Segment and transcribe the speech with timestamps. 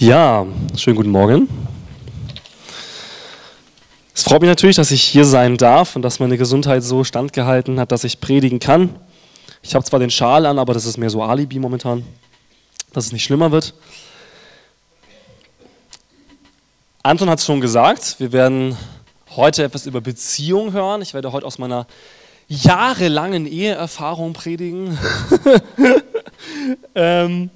[0.00, 0.46] Ja,
[0.76, 1.48] schönen guten Morgen.
[4.14, 7.80] Es freut mich natürlich, dass ich hier sein darf und dass meine Gesundheit so standgehalten
[7.80, 8.94] hat, dass ich predigen kann.
[9.60, 12.04] Ich habe zwar den Schal an, aber das ist mehr so Alibi momentan,
[12.92, 13.74] dass es nicht schlimmer wird.
[17.02, 18.76] Anton hat es schon gesagt, wir werden
[19.34, 21.02] heute etwas über Beziehung hören.
[21.02, 21.88] Ich werde heute aus meiner
[22.46, 24.96] jahrelangen Eheerfahrung predigen.
[26.94, 27.50] ähm,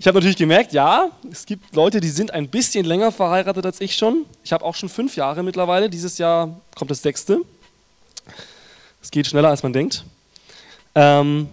[0.00, 3.82] ich habe natürlich gemerkt, ja, es gibt Leute, die sind ein bisschen länger verheiratet als
[3.82, 4.24] ich schon.
[4.42, 5.90] Ich habe auch schon fünf Jahre mittlerweile.
[5.90, 7.42] Dieses Jahr kommt das sechste.
[9.02, 10.04] Es geht schneller, als man denkt.
[10.94, 11.50] Ähm,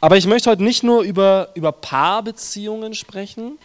[0.00, 3.58] aber ich möchte heute nicht nur über, über Paarbeziehungen sprechen,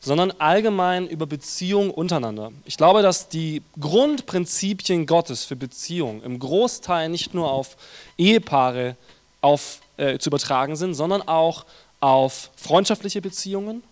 [0.00, 2.52] sondern allgemein über Beziehungen untereinander.
[2.66, 7.78] Ich glaube, dass die Grundprinzipien Gottes für Beziehungen im Großteil nicht nur auf
[8.18, 8.96] Ehepaare
[9.40, 11.64] auf, äh, zu übertragen sind, sondern auch
[12.04, 13.82] auf freundschaftliche Beziehungen,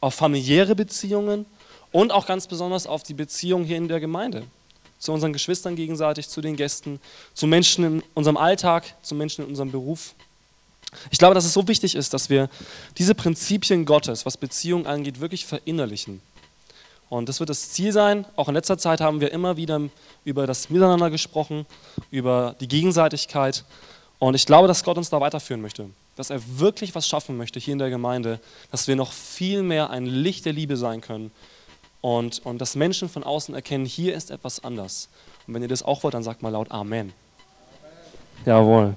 [0.00, 1.46] auf familiäre Beziehungen
[1.90, 4.44] und auch ganz besonders auf die Beziehung hier in der Gemeinde.
[5.00, 7.00] Zu unseren Geschwistern gegenseitig, zu den Gästen,
[7.34, 10.14] zu Menschen in unserem Alltag, zu Menschen in unserem Beruf.
[11.10, 12.48] Ich glaube, dass es so wichtig ist, dass wir
[12.98, 16.22] diese Prinzipien Gottes, was Beziehungen angeht, wirklich verinnerlichen.
[17.10, 18.26] Und das wird das Ziel sein.
[18.36, 19.80] Auch in letzter Zeit haben wir immer wieder
[20.24, 21.66] über das Miteinander gesprochen,
[22.12, 23.64] über die Gegenseitigkeit.
[24.20, 27.60] Und ich glaube, dass Gott uns da weiterführen möchte dass er wirklich was schaffen möchte
[27.60, 31.30] hier in der Gemeinde, dass wir noch viel mehr ein Licht der Liebe sein können
[32.00, 35.08] und, und dass Menschen von außen erkennen, hier ist etwas anders.
[35.46, 36.98] Und wenn ihr das auch wollt, dann sagt mal laut Amen.
[36.98, 37.12] Amen.
[38.44, 38.94] Jawohl.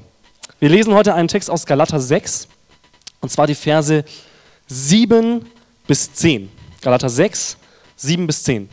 [0.60, 2.48] Wir lesen heute einen Text aus Galater 6
[3.22, 4.04] und zwar die Verse
[4.68, 5.46] 7
[5.88, 6.50] bis 10.
[6.82, 7.58] Galater 6,
[7.98, 8.70] 7 bis 10.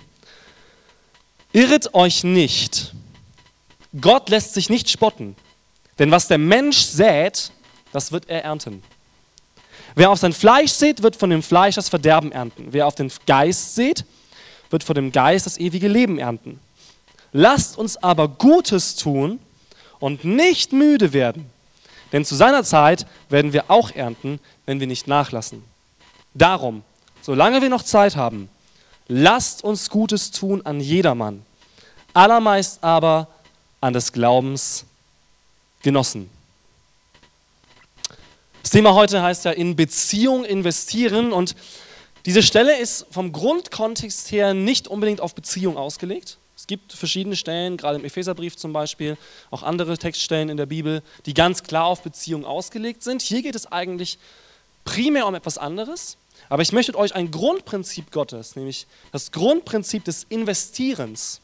[1.53, 2.95] Irret euch nicht.
[4.01, 5.37] Gott lässt sich nicht spotten.
[5.99, 7.51] Denn was der Mensch sät,
[7.97, 8.83] das wird er ernten.
[9.95, 12.67] Wer auf sein Fleisch sät, wird von dem Fleisch das Verderben ernten.
[12.71, 14.05] Wer auf den Geist sät,
[14.69, 16.61] wird von dem Geist das ewige Leben ernten.
[17.33, 19.41] Lasst uns aber Gutes tun
[19.99, 21.51] und nicht müde werden,
[22.13, 25.65] denn zu seiner Zeit werden wir auch ernten, wenn wir nicht nachlassen.
[26.35, 26.83] Darum,
[27.23, 28.51] solange wir noch Zeit haben,
[29.09, 31.47] lasst uns Gutes tun an jedermann,
[32.13, 33.29] allermeist aber
[33.81, 34.85] an des Glaubens
[35.83, 36.36] Genossen.
[38.67, 41.55] Das Thema heute heißt ja in Beziehung investieren und
[42.25, 46.37] diese Stelle ist vom Grundkontext her nicht unbedingt auf Beziehung ausgelegt.
[46.57, 49.17] Es gibt verschiedene Stellen, gerade im Epheserbrief zum Beispiel,
[49.53, 53.23] auch andere Textstellen in der Bibel, die ganz klar auf Beziehung ausgelegt sind.
[53.23, 54.19] Hier geht es eigentlich
[54.85, 56.17] primär um etwas anderes.
[56.49, 61.41] Aber ich möchte euch ein Grundprinzip Gottes, nämlich das Grundprinzip des Investierens,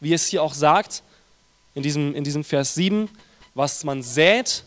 [0.00, 1.04] wie es hier auch sagt,
[1.76, 3.08] in diesem, in diesem Vers 7,
[3.54, 4.64] was man sät,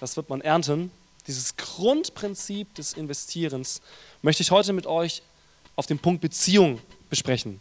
[0.00, 0.90] das wird man ernten,
[1.26, 3.80] dieses Grundprinzip des Investierens
[4.22, 5.22] möchte ich heute mit euch
[5.76, 6.80] auf den Punkt Beziehung
[7.10, 7.60] besprechen.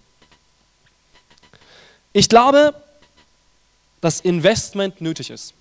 [2.11, 2.75] Ich glaube,
[4.01, 5.53] dass Investment nötig ist.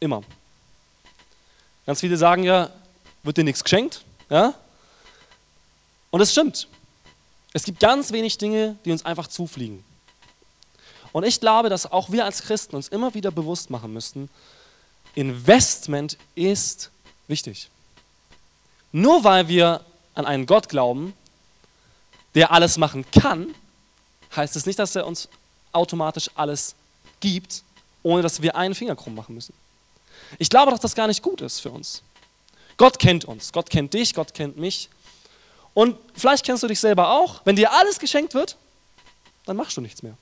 [0.00, 0.22] Immer.
[1.86, 2.70] Ganz viele sagen ja,
[3.22, 4.04] wird dir nichts geschenkt.
[4.28, 4.54] Ja?
[6.10, 6.68] Und es stimmt.
[7.52, 9.84] Es gibt ganz wenig Dinge, die uns einfach zufliegen.
[11.12, 14.28] Und ich glaube, dass auch wir als Christen uns immer wieder bewusst machen müssten,
[15.14, 16.90] Investment ist
[17.28, 17.68] wichtig.
[18.92, 21.14] Nur weil wir an einen Gott glauben,
[22.34, 23.54] der alles machen kann,
[24.34, 25.28] heißt es nicht, dass er uns
[25.72, 26.74] automatisch alles
[27.20, 27.62] gibt,
[28.02, 29.54] ohne dass wir einen Finger krumm machen müssen.
[30.38, 32.02] Ich glaube, dass das gar nicht gut ist für uns.
[32.76, 34.88] Gott kennt uns, Gott kennt dich, Gott kennt mich.
[35.74, 37.40] Und vielleicht kennst du dich selber auch.
[37.44, 38.56] Wenn dir alles geschenkt wird,
[39.44, 40.16] dann machst du nichts mehr.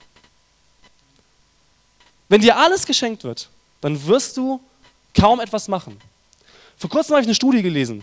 [2.28, 3.48] Wenn dir alles geschenkt wird,
[3.80, 4.60] dann wirst du
[5.14, 6.00] kaum etwas machen.
[6.82, 8.02] Vor kurzem habe ich eine Studie gelesen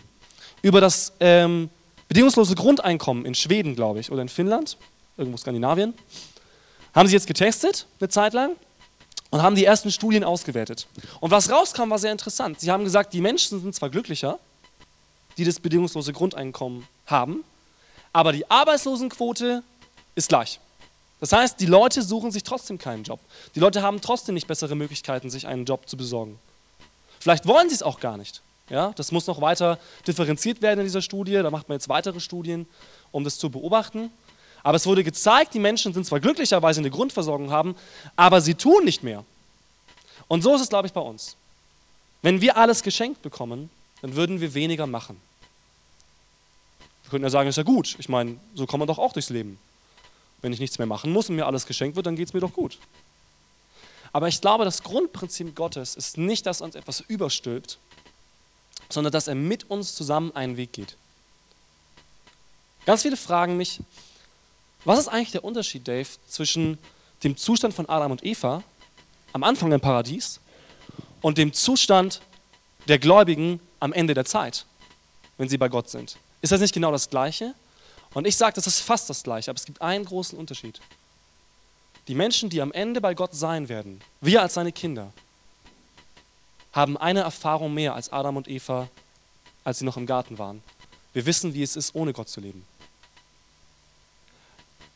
[0.61, 1.69] über das ähm,
[2.07, 4.77] bedingungslose Grundeinkommen in Schweden, glaube ich, oder in Finnland,
[5.17, 5.93] irgendwo Skandinavien.
[6.95, 8.55] Haben sie jetzt getestet, eine Zeit lang,
[9.31, 10.87] und haben die ersten Studien ausgewertet.
[11.19, 12.61] Und was rauskam, war sehr interessant.
[12.61, 14.39] Sie haben gesagt, die Menschen sind zwar glücklicher,
[15.37, 17.43] die das bedingungslose Grundeinkommen haben,
[18.13, 19.61] aber die Arbeitslosenquote
[20.15, 20.61] ist gleich.
[21.19, 23.19] Das heißt, die Leute suchen sich trotzdem keinen Job.
[23.55, 26.39] Die Leute haben trotzdem nicht bessere Möglichkeiten, sich einen Job zu besorgen.
[27.19, 28.41] Vielleicht wollen sie es auch gar nicht.
[28.69, 31.33] Ja, das muss noch weiter differenziert werden in dieser Studie.
[31.33, 32.67] Da macht man jetzt weitere Studien,
[33.11, 34.11] um das zu beobachten.
[34.61, 37.75] Aber es wurde gezeigt, die Menschen sind zwar glücklicherweise eine Grundversorgung haben,
[38.15, 39.23] aber sie tun nicht mehr.
[40.27, 41.35] Und so ist es, glaube ich, bei uns.
[42.21, 43.69] Wenn wir alles geschenkt bekommen,
[44.01, 45.19] dann würden wir weniger machen.
[47.03, 47.95] Wir könnten ja sagen, ist ja gut.
[47.97, 49.57] Ich meine, so kommt man doch auch durchs Leben.
[50.41, 52.39] Wenn ich nichts mehr machen muss und mir alles geschenkt wird, dann geht es mir
[52.39, 52.77] doch gut.
[54.11, 57.77] Aber ich glaube, das Grundprinzip Gottes ist nicht, dass uns etwas überstülpt,
[58.89, 60.95] sondern dass er mit uns zusammen einen Weg geht.
[62.85, 63.79] Ganz viele fragen mich,
[64.83, 66.77] was ist eigentlich der Unterschied, Dave, zwischen
[67.23, 68.63] dem Zustand von Adam und Eva
[69.33, 70.39] am Anfang im Paradies
[71.21, 72.21] und dem Zustand
[72.87, 74.65] der Gläubigen am Ende der Zeit,
[75.37, 76.17] wenn sie bei Gott sind?
[76.41, 77.53] Ist das nicht genau das Gleiche?
[78.13, 80.79] Und ich sage, das ist fast das Gleiche, aber es gibt einen großen Unterschied.
[82.07, 85.11] Die Menschen, die am Ende bei Gott sein werden, wir als seine Kinder,
[86.73, 88.87] haben eine Erfahrung mehr als Adam und Eva,
[89.63, 90.63] als sie noch im Garten waren.
[91.13, 92.65] Wir wissen, wie es ist, ohne Gott zu leben.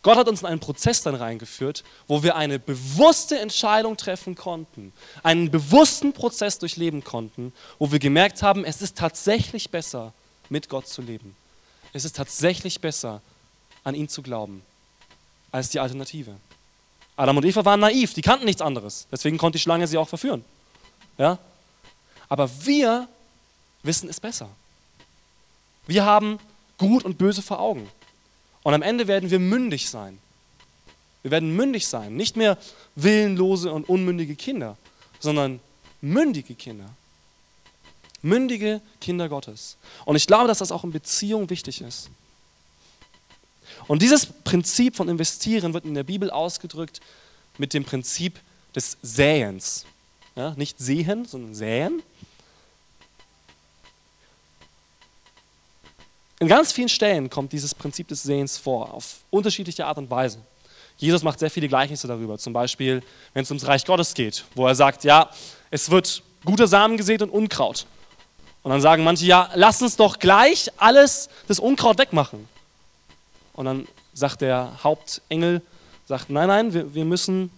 [0.03, 4.91] Gott hat uns in einen Prozess dann reingeführt, wo wir eine bewusste Entscheidung treffen konnten,
[5.23, 10.13] einen bewussten Prozess durchleben konnten, wo wir gemerkt haben, es ist tatsächlich besser,
[10.49, 11.35] mit Gott zu leben.
[11.93, 13.21] Es ist tatsächlich besser,
[13.85, 14.61] an ihn zu glauben,
[15.51, 16.35] als die Alternative.
[17.15, 19.07] Adam und Eva waren naiv, die kannten nichts anderes.
[19.11, 20.43] Deswegen konnte die Schlange sie auch verführen.
[21.17, 21.37] Ja?
[22.33, 23.07] Aber wir
[23.83, 24.49] wissen es besser.
[25.85, 26.39] Wir haben
[26.79, 27.87] Gut und Böse vor Augen.
[28.63, 30.17] Und am Ende werden wir mündig sein.
[31.21, 32.15] Wir werden mündig sein.
[32.15, 32.57] Nicht mehr
[32.95, 34.77] willenlose und unmündige Kinder,
[35.19, 35.59] sondern
[36.01, 36.89] mündige Kinder.
[38.23, 39.77] Mündige Kinder Gottes.
[40.03, 42.09] Und ich glaube, dass das auch in Beziehung wichtig ist.
[43.85, 46.99] Und dieses Prinzip von Investieren wird in der Bibel ausgedrückt
[47.59, 48.39] mit dem Prinzip
[48.75, 49.85] des Säens.
[50.35, 52.01] Ja, nicht sehen, sondern säen.
[56.39, 60.39] In ganz vielen Stellen kommt dieses Prinzip des Sehens vor, auf unterschiedliche Art und Weise.
[60.97, 63.01] Jesus macht sehr viele Gleichnisse darüber, zum Beispiel,
[63.33, 65.29] wenn es ums Reich Gottes geht, wo er sagt, ja,
[65.71, 67.85] es wird guter Samen gesät und Unkraut.
[68.61, 72.47] Und dann sagen manche, ja, lass uns doch gleich alles das Unkraut wegmachen.
[73.53, 75.61] Und dann sagt der Hauptengel,
[76.05, 77.51] sagt, nein, nein, wir, wir, müssen,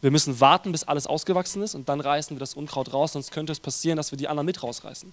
[0.00, 3.30] wir müssen warten, bis alles ausgewachsen ist und dann reißen wir das Unkraut raus, sonst
[3.30, 5.12] könnte es passieren, dass wir die anderen mit rausreißen.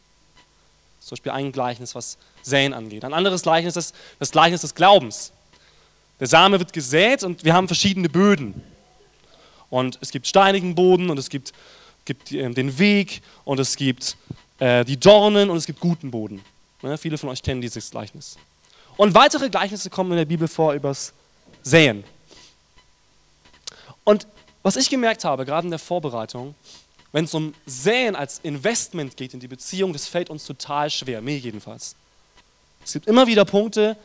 [1.06, 3.06] Zum Beispiel ein Gleichnis, was Säen angeht.
[3.06, 5.32] Ein anderes Gleichnis ist das Gleichnis des Glaubens.
[6.20, 8.60] Der Same wird gesät und wir haben verschiedene Böden.
[9.70, 11.54] Und es gibt steinigen Boden und es gibt,
[12.06, 14.18] gibt äh, den Weg und es gibt
[14.58, 16.44] äh, die Dornen und es gibt guten Boden.
[16.82, 18.38] Ne, viele von euch kennen dieses Gleichnis.
[18.98, 21.14] Und weitere Gleichnisse kommen in der Bibel vor übers
[21.62, 22.04] Säen.
[24.04, 24.26] Und
[24.64, 26.56] was ich gemerkt habe, gerade in der Vorbereitung,
[27.16, 31.22] wenn es um Säen als Investment geht in die Beziehung, das fällt uns total schwer,
[31.22, 31.96] mir jedenfalls.
[32.84, 33.96] Es gibt immer wieder Punkte,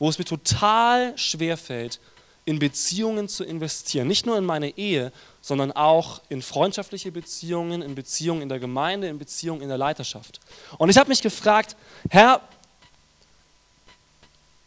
[0.00, 2.00] wo es mir total schwer fällt,
[2.44, 4.08] in Beziehungen zu investieren.
[4.08, 9.06] Nicht nur in meine Ehe, sondern auch in freundschaftliche Beziehungen, in Beziehungen in der Gemeinde,
[9.06, 10.40] in Beziehungen in der Leiterschaft.
[10.76, 11.76] Und ich habe mich gefragt,
[12.10, 12.40] Herr,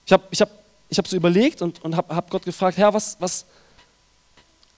[0.06, 0.50] ich habe ich hab,
[0.88, 3.44] ich hab so überlegt und, und habe hab Gott gefragt, Herr, was, was,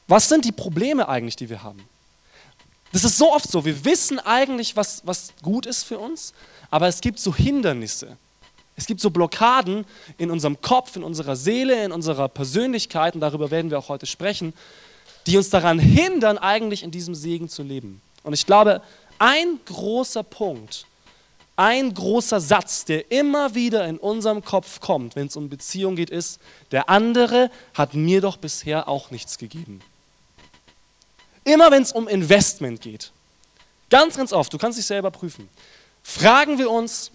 [0.08, 1.88] was sind die Probleme eigentlich, die wir haben?
[2.92, 3.64] Das ist so oft so.
[3.64, 6.34] Wir wissen eigentlich, was, was gut ist für uns,
[6.70, 8.18] aber es gibt so Hindernisse.
[8.76, 9.86] Es gibt so Blockaden
[10.18, 14.06] in unserem Kopf, in unserer Seele, in unserer Persönlichkeit, und darüber werden wir auch heute
[14.06, 14.54] sprechen,
[15.28, 18.02] die uns daran hindern, eigentlich in diesem Segen zu leben.
[18.24, 18.82] Und ich glaube,
[19.20, 20.88] ein großer Punkt,
[21.56, 26.10] ein großer Satz, der immer wieder in unserem Kopf kommt, wenn es um Beziehung geht,
[26.10, 26.40] ist,
[26.72, 29.82] der andere hat mir doch bisher auch nichts gegeben.
[31.44, 33.12] Immer wenn es um Investment geht,
[33.90, 35.50] ganz, ganz oft, du kannst dich selber prüfen,
[36.04, 37.12] fragen wir uns,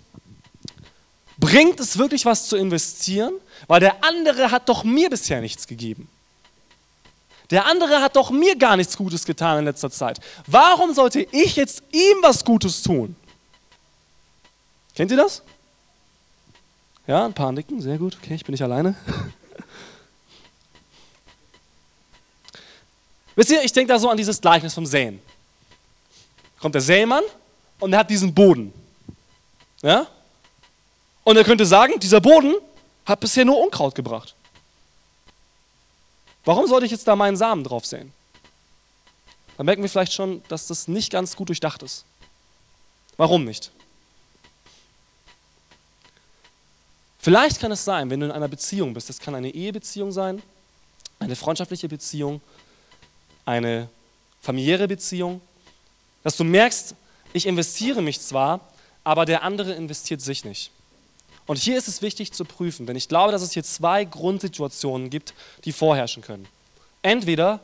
[1.38, 3.34] bringt es wirklich was zu investieren?
[3.67, 6.09] Weil der andere hat doch mir bisher nichts gegeben.
[7.50, 10.21] Der andere hat doch mir gar nichts Gutes getan in letzter Zeit.
[10.47, 13.14] Warum sollte ich jetzt ihm was Gutes tun?
[14.95, 15.42] Kennt ihr das?
[17.06, 18.18] Ja, ein paar nicken, sehr gut.
[18.21, 18.97] Okay, ich bin nicht alleine.
[23.37, 25.21] Wisst ihr, ich denke da so an dieses Gleichnis vom Säen.
[26.59, 27.23] Kommt der Sämann
[27.78, 28.73] und er hat diesen Boden.
[29.83, 30.07] Ja?
[31.23, 32.55] Und er könnte sagen, dieser Boden
[33.05, 34.35] hat bisher nur Unkraut gebracht.
[36.45, 38.12] Warum sollte ich jetzt da meinen Samen drauf säen?
[39.57, 42.05] Da merken wir vielleicht schon, dass das nicht ganz gut durchdacht ist.
[43.16, 43.71] Warum nicht?
[47.19, 50.40] Vielleicht kann es sein, wenn du in einer Beziehung bist, das kann eine Ehebeziehung sein,
[51.19, 52.40] eine freundschaftliche Beziehung,
[53.47, 53.88] eine
[54.43, 55.41] familiäre Beziehung,
[56.23, 56.95] dass du merkst,
[57.33, 58.61] ich investiere mich zwar,
[59.05, 60.71] aber der andere investiert sich nicht.
[61.47, 65.11] Und hier ist es wichtig zu prüfen, denn ich glaube, dass es hier zwei Grundsituationen
[65.11, 65.33] gibt,
[65.65, 66.47] die vorherrschen können.
[67.03, 67.61] Entweder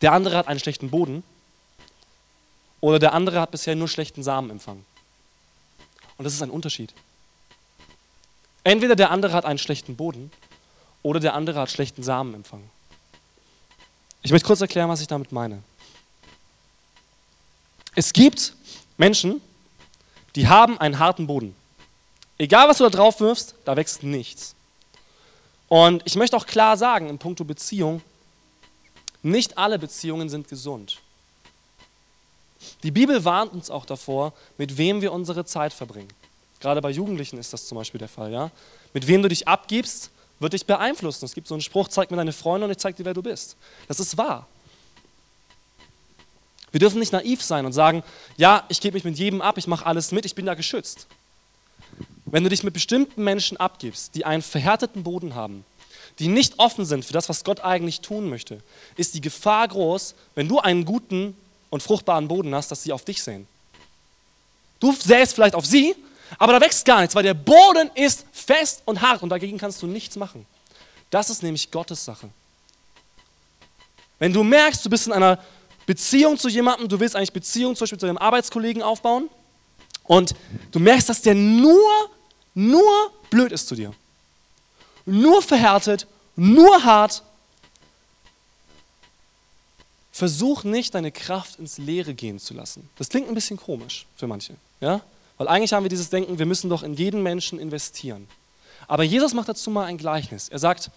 [0.00, 1.24] der andere hat einen schlechten Boden
[2.80, 4.84] oder der andere hat bisher nur schlechten Samen empfangen.
[6.16, 6.94] Und das ist ein Unterschied.
[8.62, 10.30] Entweder der andere hat einen schlechten Boden
[11.02, 12.70] oder der andere hat schlechten Samen empfangen.
[14.22, 15.62] Ich möchte kurz erklären, was ich damit meine.
[17.94, 18.54] Es gibt
[18.96, 19.40] Menschen,
[20.34, 21.54] die haben einen harten Boden.
[22.36, 24.54] Egal, was du da drauf wirfst, da wächst nichts.
[25.68, 28.00] Und ich möchte auch klar sagen, in puncto Beziehung,
[29.22, 30.98] nicht alle Beziehungen sind gesund.
[32.82, 36.12] Die Bibel warnt uns auch davor, mit wem wir unsere Zeit verbringen.
[36.60, 38.32] Gerade bei Jugendlichen ist das zum Beispiel der Fall.
[38.32, 38.50] Ja?
[38.92, 40.10] Mit wem du dich abgibst,
[40.40, 41.24] wird dich beeinflussen.
[41.24, 43.22] Es gibt so einen Spruch, zeig mir deine Freunde und ich zeig dir, wer du
[43.22, 43.56] bist.
[43.86, 44.46] Das ist wahr.
[46.70, 48.02] Wir dürfen nicht naiv sein und sagen,
[48.36, 51.06] ja, ich gebe mich mit jedem ab, ich mache alles mit, ich bin da geschützt.
[52.26, 55.64] Wenn du dich mit bestimmten Menschen abgibst, die einen verhärteten Boden haben,
[56.18, 58.60] die nicht offen sind für das, was Gott eigentlich tun möchte,
[58.96, 61.36] ist die Gefahr groß, wenn du einen guten
[61.70, 63.46] und fruchtbaren Boden hast, dass sie auf dich sehen.
[64.80, 65.94] Du säst vielleicht auf sie,
[66.36, 69.80] aber da wächst gar nichts, weil der Boden ist fest und hart und dagegen kannst
[69.82, 70.46] du nichts machen.
[71.10, 72.28] Das ist nämlich Gottes Sache.
[74.18, 75.38] Wenn du merkst, du bist in einer
[75.86, 79.30] Beziehung zu jemandem, du willst eigentlich Beziehung zum Beispiel zu deinem Arbeitskollegen aufbauen
[80.04, 80.34] und
[80.72, 82.10] du merkst, dass der nur,
[82.54, 83.94] nur blöd ist zu dir.
[85.06, 86.06] Nur verhärtet,
[86.36, 87.22] nur hart.
[90.12, 92.90] Versuch nicht, deine Kraft ins Leere gehen zu lassen.
[92.96, 94.56] Das klingt ein bisschen komisch für manche.
[94.80, 95.00] Ja?
[95.38, 98.28] Weil eigentlich haben wir dieses Denken, wir müssen doch in jeden Menschen investieren.
[98.86, 100.48] Aber Jesus macht dazu mal ein Gleichnis.
[100.48, 100.90] Er sagt,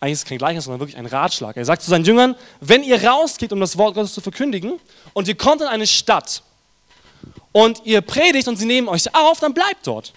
[0.00, 1.56] eigentlich ist es kein Gleichnis, sondern wirklich ein Ratschlag.
[1.56, 4.80] Er sagt zu seinen Jüngern, wenn ihr rausgeht, um das Wort Gottes zu verkündigen,
[5.12, 6.42] und ihr kommt in eine Stadt
[7.52, 10.12] und ihr predigt und sie nehmen euch auf, dann bleibt dort.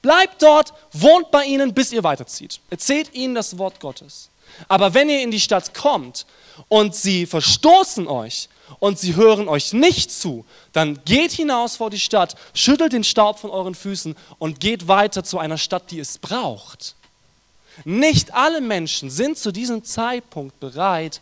[0.00, 2.60] Bleibt dort, wohnt bei ihnen, bis ihr weiterzieht.
[2.70, 4.30] Erzählt ihnen das Wort Gottes.
[4.68, 6.26] Aber wenn ihr in die Stadt kommt
[6.68, 12.00] und sie verstoßen euch und sie hören euch nicht zu, dann geht hinaus vor die
[12.00, 16.18] Stadt, schüttelt den Staub von euren Füßen und geht weiter zu einer Stadt, die es
[16.18, 16.94] braucht.
[17.84, 21.20] Nicht alle Menschen sind zu diesem Zeitpunkt bereit,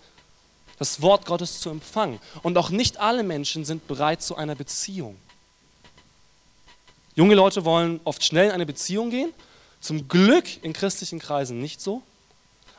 [0.78, 2.18] das Wort Gottes zu empfangen.
[2.42, 5.16] Und auch nicht alle Menschen sind bereit zu einer Beziehung.
[7.14, 9.32] Junge Leute wollen oft schnell in eine Beziehung gehen.
[9.80, 12.02] Zum Glück in christlichen Kreisen nicht so.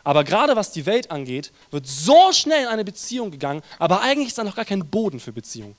[0.07, 4.29] Aber gerade was die Welt angeht, wird so schnell in eine Beziehung gegangen, aber eigentlich
[4.29, 5.75] ist da noch gar kein Boden für Beziehung.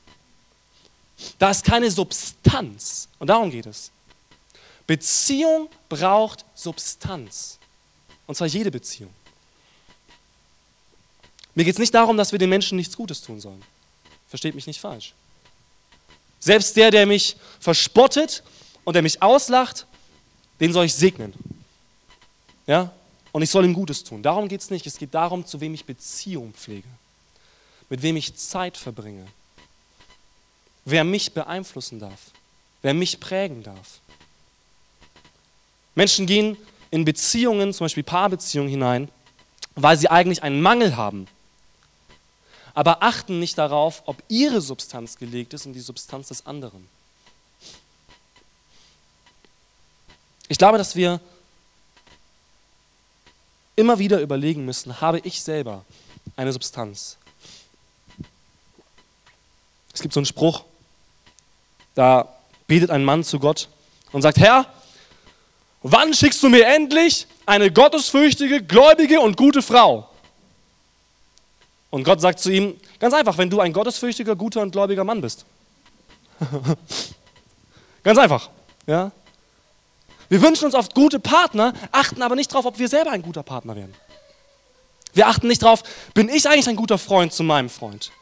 [1.39, 3.09] Da ist keine Substanz.
[3.19, 3.91] Und darum geht es.
[4.87, 7.59] Beziehung braucht Substanz.
[8.27, 9.09] Und zwar jede Beziehung.
[11.55, 13.63] Mir geht es nicht darum, dass wir den Menschen nichts Gutes tun sollen.
[14.29, 15.15] Versteht mich nicht falsch.
[16.39, 18.43] Selbst der, der mich verspottet
[18.85, 19.87] und der mich auslacht,
[20.61, 21.33] den soll ich segnen.
[22.67, 22.93] Ja?
[23.33, 24.23] Und ich soll ihm Gutes tun.
[24.23, 24.87] Darum geht es nicht.
[24.87, 26.89] Es geht darum, zu wem ich Beziehung pflege.
[27.89, 29.27] Mit wem ich Zeit verbringe.
[30.85, 32.31] Wer mich beeinflussen darf.
[32.83, 34.01] Wer mich prägen darf.
[35.95, 36.57] Menschen gehen
[36.91, 39.09] in Beziehungen, zum Beispiel Paarbeziehungen hinein,
[39.75, 41.27] weil sie eigentlich einen Mangel haben
[42.79, 46.89] aber achten nicht darauf, ob ihre Substanz gelegt ist und die Substanz des anderen.
[50.47, 51.21] Ich glaube, dass wir
[53.79, 55.85] immer wieder überlegen müssen, habe ich selber
[56.37, 57.17] eine Substanz?
[59.95, 60.65] Es gibt so einen Spruch,
[61.95, 62.29] da
[62.67, 63.69] betet ein Mann zu Gott
[64.13, 64.67] und sagt, Herr,
[65.83, 70.09] wann schickst du mir endlich eine gottesfürchtige, gläubige und gute Frau?
[71.91, 75.21] Und Gott sagt zu ihm, ganz einfach, wenn du ein gottesfürchtiger, guter und gläubiger Mann
[75.21, 75.47] bist.
[78.03, 78.51] ganz einfach.
[78.87, 79.13] Ja?
[80.29, 83.43] Wir wünschen uns oft gute Partner, achten aber nicht darauf, ob wir selber ein guter
[83.43, 83.95] Partner werden.
[85.15, 85.83] Wir achten nicht darauf,
[86.15, 88.13] bin ich eigentlich ein guter Freund zu meinem Freund?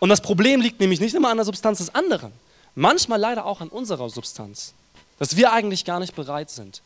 [0.00, 2.32] Und das Problem liegt nämlich nicht immer an der Substanz des anderen,
[2.74, 4.74] manchmal leider auch an unserer Substanz,
[5.18, 6.82] dass wir eigentlich gar nicht bereit sind,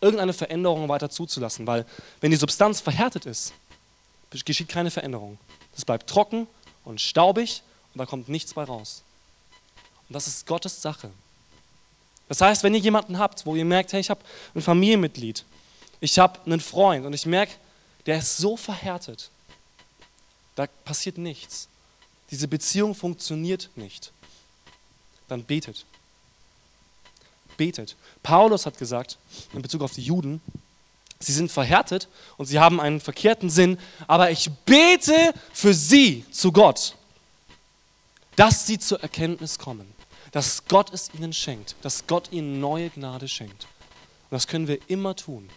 [0.00, 1.84] irgendeine Veränderung weiter zuzulassen, weil
[2.20, 3.52] wenn die Substanz verhärtet ist,
[4.30, 5.38] geschieht keine Veränderung.
[5.76, 6.46] Es bleibt trocken
[6.84, 7.62] und staubig
[7.94, 9.02] und da kommt nichts bei raus.
[10.08, 11.10] Und das ist Gottes Sache.
[12.28, 14.20] Das heißt, wenn ihr jemanden habt, wo ihr merkt, hey, ich habe
[14.54, 15.44] ein Familienmitglied,
[16.00, 17.54] ich habe einen Freund und ich merke,
[18.06, 19.30] der ist so verhärtet,
[20.54, 21.68] da passiert nichts.
[22.30, 24.12] Diese Beziehung funktioniert nicht.
[25.28, 25.86] Dann betet.
[27.56, 27.96] Betet.
[28.22, 29.18] Paulus hat gesagt,
[29.52, 30.40] in Bezug auf die Juden,
[31.20, 36.52] Sie sind verhärtet und sie haben einen verkehrten Sinn, aber ich bete für sie zu
[36.52, 36.94] Gott,
[38.36, 39.92] dass sie zur Erkenntnis kommen,
[40.38, 43.64] dass Gott es ihnen schenkt, dass Gott ihnen neue Gnade schenkt.
[43.64, 45.50] Und das können wir immer tun.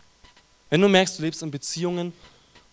[0.71, 2.13] Wenn du merkst, du lebst in Beziehungen,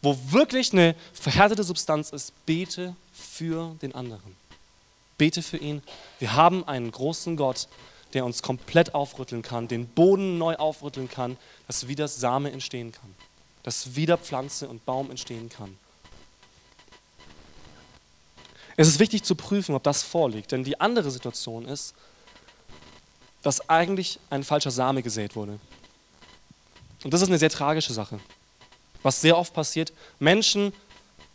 [0.01, 4.35] wo wirklich eine verhärtete Substanz ist, bete für den anderen.
[5.19, 5.83] Bete für ihn.
[6.19, 7.69] Wir haben einen großen Gott,
[8.15, 11.37] der uns komplett aufrütteln kann, den Boden neu aufrütteln kann,
[11.67, 13.15] dass wieder Same entstehen kann,
[13.65, 15.77] dass wieder Pflanze und Baum entstehen kann.
[18.79, 21.95] Es ist wichtig zu prüfen, ob das vorliegt, denn die andere Situation ist,
[23.43, 25.59] dass eigentlich ein falscher Same gesät wurde.
[27.03, 28.21] Und das ist eine sehr tragische Sache.
[29.03, 30.73] Was sehr oft passiert, Menschen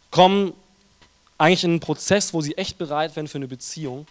[0.10, 0.54] kommen
[1.38, 4.08] eigentlich in einen Prozess, wo sie echt bereit wären für eine Beziehung,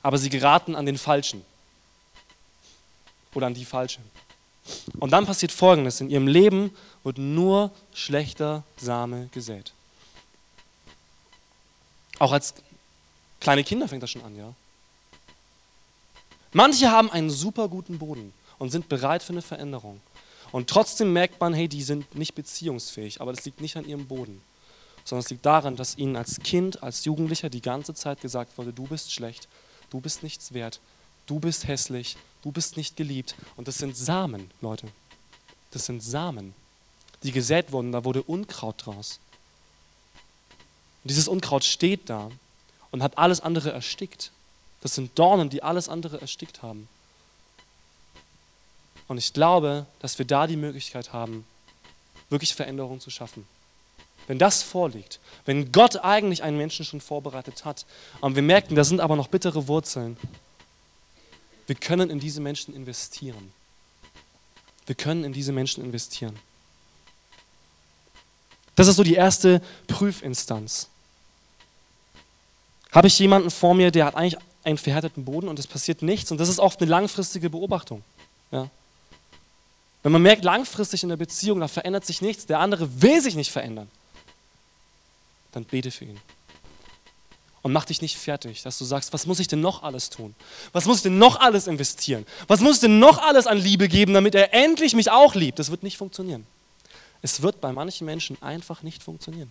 [0.00, 1.44] aber sie geraten an den Falschen
[3.34, 3.98] oder an die Falsche.
[5.00, 6.70] Und dann passiert Folgendes, in ihrem Leben
[7.02, 9.72] wird nur schlechter Same gesät.
[12.18, 12.54] Auch als
[13.40, 14.52] kleine Kinder fängt das schon an, ja.
[16.52, 20.00] Manche haben einen super guten Boden und sind bereit für eine Veränderung.
[20.52, 24.06] Und trotzdem merkt man, hey, die sind nicht beziehungsfähig, aber das liegt nicht an ihrem
[24.06, 24.40] Boden,
[25.04, 28.72] sondern es liegt daran, dass ihnen als Kind, als Jugendlicher die ganze Zeit gesagt wurde,
[28.72, 29.48] du bist schlecht,
[29.90, 30.78] du bist nichts wert,
[31.26, 33.34] du bist hässlich, du bist nicht geliebt.
[33.56, 34.86] Und das sind Samen, Leute.
[35.72, 36.54] Das sind Samen,
[37.24, 39.18] die gesät wurden, da wurde Unkraut draus.
[41.04, 42.30] Und dieses Unkraut steht da
[42.90, 44.32] und hat alles andere erstickt.
[44.80, 46.88] Das sind Dornen, die alles andere erstickt haben.
[49.06, 51.44] Und ich glaube, dass wir da die Möglichkeit haben,
[52.30, 53.46] wirklich Veränderungen zu schaffen.
[54.26, 57.84] Wenn das vorliegt, wenn Gott eigentlich einen Menschen schon vorbereitet hat
[58.22, 60.16] und wir merken, da sind aber noch bittere Wurzeln,
[61.66, 63.52] wir können in diese Menschen investieren.
[64.86, 66.38] Wir können in diese Menschen investieren.
[68.74, 70.88] Das ist so die erste Prüfinstanz.
[72.94, 76.30] Habe ich jemanden vor mir, der hat eigentlich einen verhärteten Boden und es passiert nichts
[76.30, 78.04] und das ist oft eine langfristige Beobachtung.
[78.52, 78.70] Ja.
[80.04, 83.34] Wenn man merkt, langfristig in der Beziehung, da verändert sich nichts, der andere will sich
[83.34, 83.88] nicht verändern,
[85.52, 86.20] dann bete für ihn.
[87.62, 90.34] Und mach dich nicht fertig, dass du sagst, was muss ich denn noch alles tun?
[90.72, 92.26] Was muss ich denn noch alles investieren?
[92.46, 95.58] Was muss ich denn noch alles an Liebe geben, damit er endlich mich auch liebt?
[95.58, 96.46] Das wird nicht funktionieren.
[97.22, 99.50] Es wird bei manchen Menschen einfach nicht funktionieren.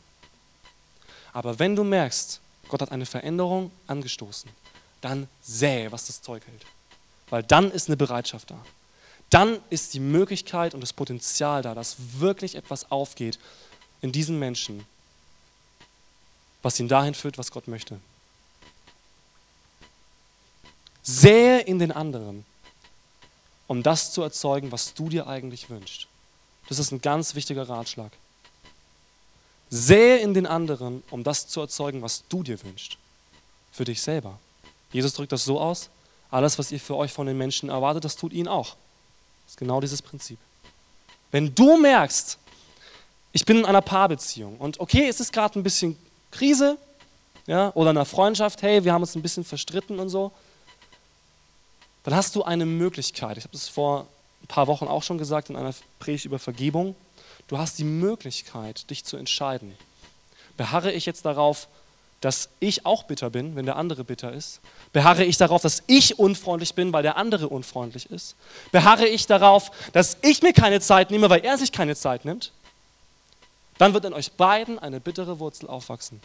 [1.33, 4.49] Aber wenn du merkst, Gott hat eine Veränderung angestoßen,
[5.01, 6.65] dann sähe, was das Zeug hält.
[7.29, 8.59] Weil dann ist eine Bereitschaft da
[9.33, 13.39] dann ist die Möglichkeit und das Potenzial da, dass wirklich etwas aufgeht
[14.01, 14.85] in diesen Menschen,
[16.61, 17.99] was ihn dahin führt, was Gott möchte.
[21.01, 22.45] Sähe in den anderen,
[23.65, 26.05] um das zu erzeugen, was du dir eigentlich wünschst.
[26.69, 28.11] Das ist ein ganz wichtiger Ratschlag.
[29.75, 32.97] Sähe in den anderen, um das zu erzeugen, was du dir wünschst.
[33.71, 34.37] Für dich selber.
[34.91, 35.89] Jesus drückt das so aus,
[36.29, 38.75] alles, was ihr für euch von den Menschen erwartet, das tut ihn auch.
[39.45, 40.37] Das ist genau dieses Prinzip.
[41.31, 42.37] Wenn du merkst,
[43.31, 45.97] ich bin in einer Paarbeziehung und okay, es ist gerade ein bisschen
[46.29, 46.77] Krise,
[47.47, 50.31] ja, oder in einer Freundschaft, hey, wir haben uns ein bisschen verstritten und so,
[52.03, 53.39] dann hast du eine Möglichkeit.
[53.39, 54.05] Ich habe das vor
[54.43, 56.95] ein paar Wochen auch schon gesagt in einer Predigt über Vergebung.
[57.47, 59.75] Du hast die Möglichkeit, dich zu entscheiden.
[60.57, 61.67] Beharre ich jetzt darauf,
[62.21, 64.61] dass ich auch bitter bin, wenn der andere bitter ist?
[64.93, 68.35] Beharre ich darauf, dass ich unfreundlich bin, weil der andere unfreundlich ist?
[68.71, 72.53] Beharre ich darauf, dass ich mir keine Zeit nehme, weil er sich keine Zeit nimmt?
[73.77, 76.21] Dann wird in euch beiden eine bittere Wurzel aufwachsen.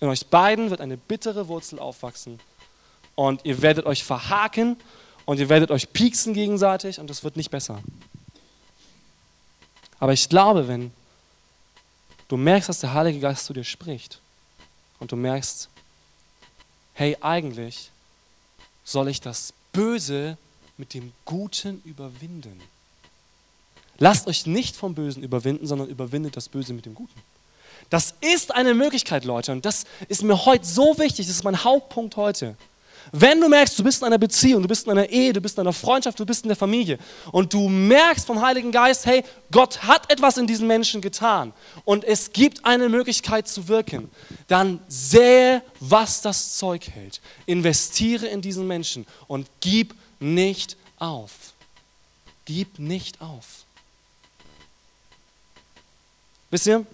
[0.00, 2.40] In euch beiden wird eine bittere Wurzel aufwachsen.
[3.14, 4.76] Und ihr werdet euch verhaken
[5.26, 7.80] und ihr werdet euch pieksen gegenseitig und es wird nicht besser.
[10.00, 10.92] Aber ich glaube, wenn
[12.28, 14.20] du merkst, dass der Heilige Geist zu dir spricht
[15.00, 15.68] und du merkst,
[16.94, 17.90] hey, eigentlich
[18.84, 20.36] soll ich das Böse
[20.76, 22.60] mit dem Guten überwinden.
[23.98, 27.20] Lasst euch nicht vom Bösen überwinden, sondern überwindet das Böse mit dem Guten.
[27.90, 31.64] Das ist eine Möglichkeit, Leute, und das ist mir heute so wichtig, das ist mein
[31.64, 32.56] Hauptpunkt heute.
[33.12, 35.56] Wenn du merkst, du bist in einer Beziehung, du bist in einer Ehe, du bist
[35.56, 36.98] in einer Freundschaft, du bist in der Familie
[37.32, 41.52] und du merkst vom Heiligen Geist, hey, Gott hat etwas in diesen Menschen getan
[41.84, 44.10] und es gibt eine Möglichkeit zu wirken,
[44.46, 47.20] dann sähe, was das Zeug hält.
[47.46, 51.54] Investiere in diesen Menschen und gib nicht auf.
[52.44, 53.64] Gib nicht auf.
[56.50, 56.84] Wisst ihr,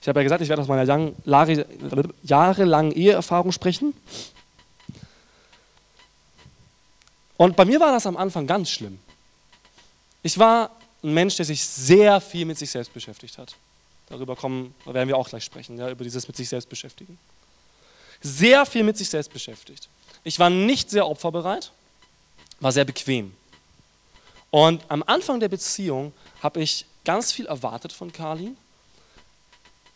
[0.00, 0.84] ich habe ja gesagt, ich werde aus meiner
[2.22, 3.94] jahrelangen Eheerfahrung sprechen.
[7.36, 8.98] Und bei mir war das am Anfang ganz schlimm.
[10.22, 10.70] Ich war
[11.02, 13.54] ein Mensch, der sich sehr viel mit sich selbst beschäftigt hat.
[14.08, 17.18] Darüber kommen, werden wir auch gleich sprechen, ja, über dieses mit sich selbst beschäftigen.
[18.20, 19.88] Sehr viel mit sich selbst beschäftigt.
[20.22, 21.72] Ich war nicht sehr opferbereit,
[22.60, 23.34] war sehr bequem.
[24.50, 28.56] Und am Anfang der Beziehung habe ich ganz viel erwartet von Karlin,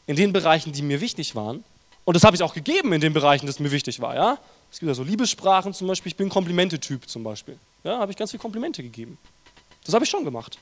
[0.06, 1.62] in den Bereichen, die mir wichtig waren.
[2.04, 4.14] Und das habe ich auch gegeben in den Bereichen, das mir wichtig war.
[4.14, 4.38] Ja?
[4.70, 7.58] Es gibt ja so Liebessprachen zum Beispiel, ich bin Komplimente-Typ zum Beispiel.
[7.84, 9.18] Ja, habe ich ganz viel Komplimente gegeben.
[9.84, 10.58] Das habe ich schon gemacht.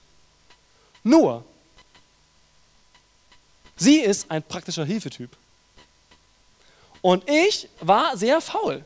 [1.02, 1.44] Nur,
[3.76, 5.30] sie ist ein praktischer Hilfetyp.
[7.02, 8.84] Und ich war sehr faul.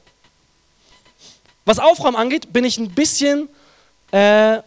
[1.65, 3.49] Was Aufräumen angeht, bin ich ein bisschen,
[4.11, 4.61] äh,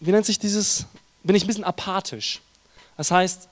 [0.00, 0.86] wie nennt sich dieses,
[1.22, 2.40] bin ich ein bisschen apathisch.
[2.96, 3.48] Das heißt,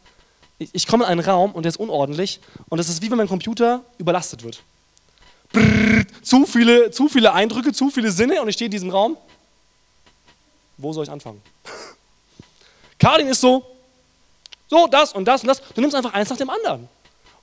[0.58, 3.18] ich, ich komme in einen Raum und der ist unordentlich und es ist wie wenn
[3.18, 4.62] mein Computer überlastet wird.
[5.54, 9.16] Brrr, zu, viele, zu viele Eindrücke, zu viele Sinne und ich stehe in diesem Raum.
[10.76, 11.40] Wo soll ich anfangen?
[12.98, 13.64] Karin ist so,
[14.68, 15.62] so, das und das und das.
[15.74, 16.88] Du nimmst einfach eins nach dem anderen.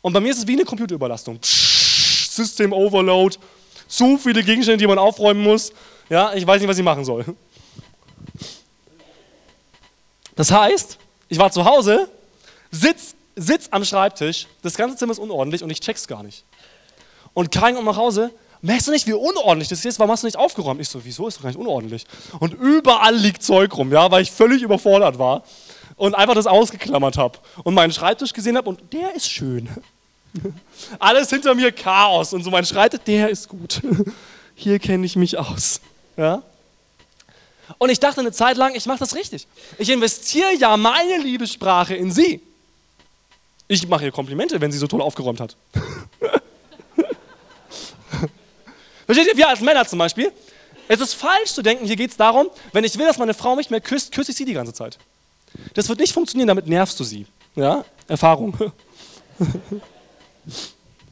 [0.01, 1.39] Und bei mir ist es wie eine Computerüberlastung.
[1.39, 3.37] Psch, System Overload,
[3.87, 5.71] zu viele Gegenstände, die man aufräumen muss.
[6.09, 7.25] Ja, ich weiß nicht, was ich machen soll.
[10.35, 10.97] Das heißt,
[11.29, 12.09] ich war zu Hause,
[12.71, 16.43] sitz, sitz am Schreibtisch, das ganze Zimmer ist unordentlich und ich check's gar nicht.
[17.33, 19.99] Und Karin kommt nach Hause, merkst du nicht, wie unordentlich das ist?
[19.99, 20.81] Warum hast du nicht aufgeräumt?
[20.81, 22.05] Ich so, wieso ist doch gar nicht unordentlich?
[22.39, 25.43] Und überall liegt Zeug rum, ja, weil ich völlig überfordert war
[25.95, 29.69] und einfach das ausgeklammert habe und meinen Schreibtisch gesehen habe und der ist schön.
[30.99, 33.81] Alles hinter mir Chaos und so mein Schreibtisch, der ist gut.
[34.55, 35.81] Hier kenne ich mich aus.
[36.17, 36.43] Ja?
[37.77, 39.47] Und ich dachte eine Zeit lang, ich mache das richtig.
[39.77, 42.41] Ich investiere ja meine Liebessprache in sie.
[43.67, 45.55] Ich mache ihr Komplimente, wenn sie so toll aufgeräumt hat.
[49.13, 49.37] Versteht ihr?
[49.37, 50.31] Wir als Männer zum Beispiel.
[50.87, 53.57] Es ist falsch zu denken, hier geht es darum, wenn ich will, dass meine Frau
[53.57, 54.97] mich mehr küsst, küsse ich sie die ganze Zeit.
[55.73, 57.25] Das wird nicht funktionieren, damit nervst du sie.
[57.55, 57.83] Ja?
[58.07, 58.57] Erfahrung.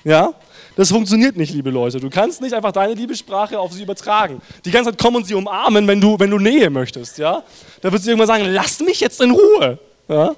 [0.05, 0.33] ja?
[0.77, 1.99] Das funktioniert nicht, liebe Leute.
[1.99, 4.41] Du kannst nicht einfach deine Liebessprache auf sie übertragen.
[4.63, 7.17] Die ganze Zeit kommen und sie umarmen, wenn du, wenn du Nähe möchtest.
[7.17, 7.43] Ja?
[7.81, 9.77] Da wird sie irgendwann sagen, lass mich jetzt in Ruhe.
[10.07, 10.37] Ja?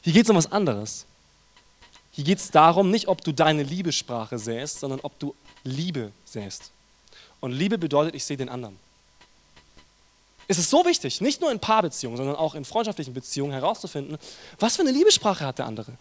[0.00, 1.04] Hier geht es um was anderes.
[2.12, 6.70] Hier geht es darum, nicht ob du deine Liebessprache säst, sondern ob du Liebe säst.
[7.40, 8.78] Und Liebe bedeutet, ich sehe den anderen.
[10.50, 14.16] Es ist so wichtig, nicht nur in Paarbeziehungen, sondern auch in freundschaftlichen Beziehungen herauszufinden,
[14.58, 15.92] was für eine Liebessprache hat der andere.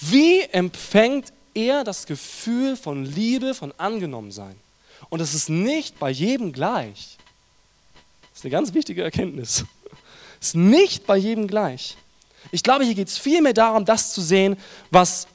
[0.00, 4.56] Wie empfängt er das Gefühl von Liebe, von Angenommensein?
[5.08, 7.16] Und es ist nicht bei jedem gleich.
[8.30, 9.64] Das ist eine ganz wichtige Erkenntnis.
[10.40, 11.96] Es ist nicht bei jedem gleich.
[12.50, 14.58] Ich glaube, hier geht es vielmehr darum, das zu sehen,
[14.90, 15.26] was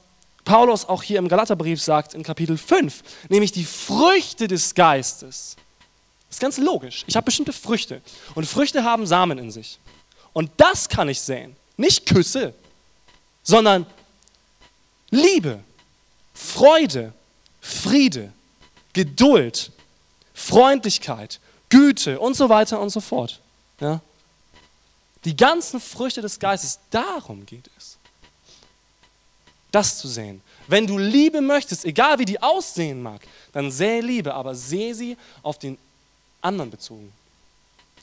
[0.50, 5.54] Paulus auch hier im Galaterbrief sagt in Kapitel 5, nämlich die Früchte des Geistes.
[6.26, 7.04] Das ist ganz logisch.
[7.06, 8.02] Ich habe bestimmte Früchte.
[8.34, 9.78] Und Früchte haben Samen in sich.
[10.32, 11.54] Und das kann ich sehen.
[11.76, 12.52] Nicht Küsse,
[13.44, 13.86] sondern
[15.10, 15.62] Liebe,
[16.34, 17.12] Freude,
[17.60, 18.32] Friede,
[18.92, 19.70] Geduld,
[20.34, 23.38] Freundlichkeit, Güte und so weiter und so fort.
[23.78, 24.00] Ja?
[25.24, 27.99] Die ganzen Früchte des Geistes, darum geht es.
[29.70, 30.42] Das zu sehen.
[30.66, 33.20] Wenn du Liebe möchtest, egal wie die aussehen mag,
[33.52, 35.78] dann sähe Liebe, aber sehe sie auf den
[36.40, 37.12] anderen bezogen.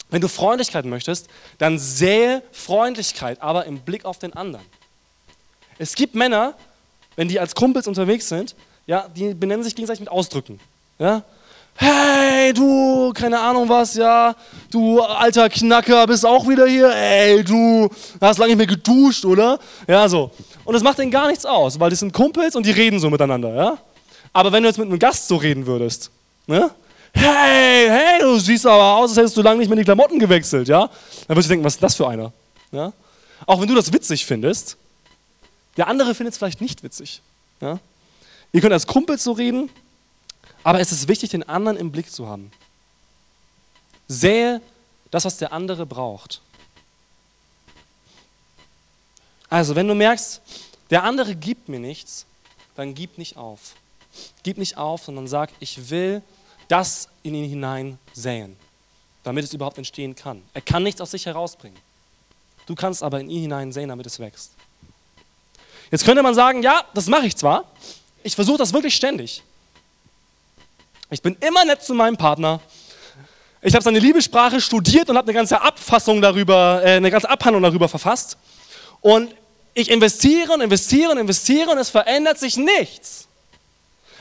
[0.09, 1.27] Wenn du Freundlichkeit möchtest,
[1.57, 4.65] dann sähe Freundlichkeit, aber im Blick auf den anderen.
[5.77, 6.55] Es gibt Männer,
[7.15, 10.59] wenn die als Kumpels unterwegs sind, ja, die benennen sich gegenseitig mit Ausdrücken.
[10.97, 11.23] Ja?
[11.79, 14.35] Hey, du, keine Ahnung was, ja,
[14.71, 16.91] du alter Knacker, bist auch wieder hier.
[16.93, 19.59] Ey, du hast lange nicht mehr geduscht, oder?
[19.87, 20.31] Ja, so.
[20.65, 23.09] Und es macht denen gar nichts aus, weil das sind Kumpels und die reden so
[23.09, 23.77] miteinander, ja?
[24.33, 26.11] Aber wenn du jetzt mit einem Gast so reden würdest,
[26.47, 26.71] ne?
[27.13, 30.67] hey, hey, du siehst aber aus, als hättest du lange nicht mehr die Klamotten gewechselt,
[30.67, 30.89] ja?
[31.27, 32.31] Dann wirst du denken, was ist das für einer?
[32.71, 32.93] Ja?
[33.45, 34.77] Auch wenn du das witzig findest,
[35.77, 37.21] der andere findet es vielleicht nicht witzig.
[37.61, 37.79] Ja?
[38.51, 39.69] Ihr könnt als Kumpels so reden,
[40.67, 42.51] aber es ist wichtig, den anderen im Blick zu haben.
[44.09, 44.61] Sähe
[45.11, 46.41] das, was der andere braucht.
[49.49, 50.41] Also, wenn du merkst,
[50.89, 52.25] der andere gibt mir nichts,
[52.75, 53.75] dann gib nicht auf.
[54.43, 56.21] Gib nicht auf, sondern sag, ich will
[56.67, 58.57] das in ihn hinein säen,
[59.23, 60.43] damit es überhaupt entstehen kann.
[60.53, 61.79] Er kann nichts aus sich herausbringen.
[62.65, 64.51] Du kannst aber in ihn hinein säen, damit es wächst.
[65.91, 67.71] Jetzt könnte man sagen, ja, das mache ich zwar,
[68.21, 69.43] ich versuche das wirklich ständig.
[71.09, 72.59] Ich bin immer nett zu meinem Partner.
[73.61, 77.63] Ich habe seine Liebessprache studiert und habe eine ganze Abfassung darüber, äh, eine ganze Abhandlung
[77.63, 78.37] darüber verfasst.
[79.01, 79.33] Und
[79.73, 83.27] ich investiere und investiere und investiere und es verändert sich nichts.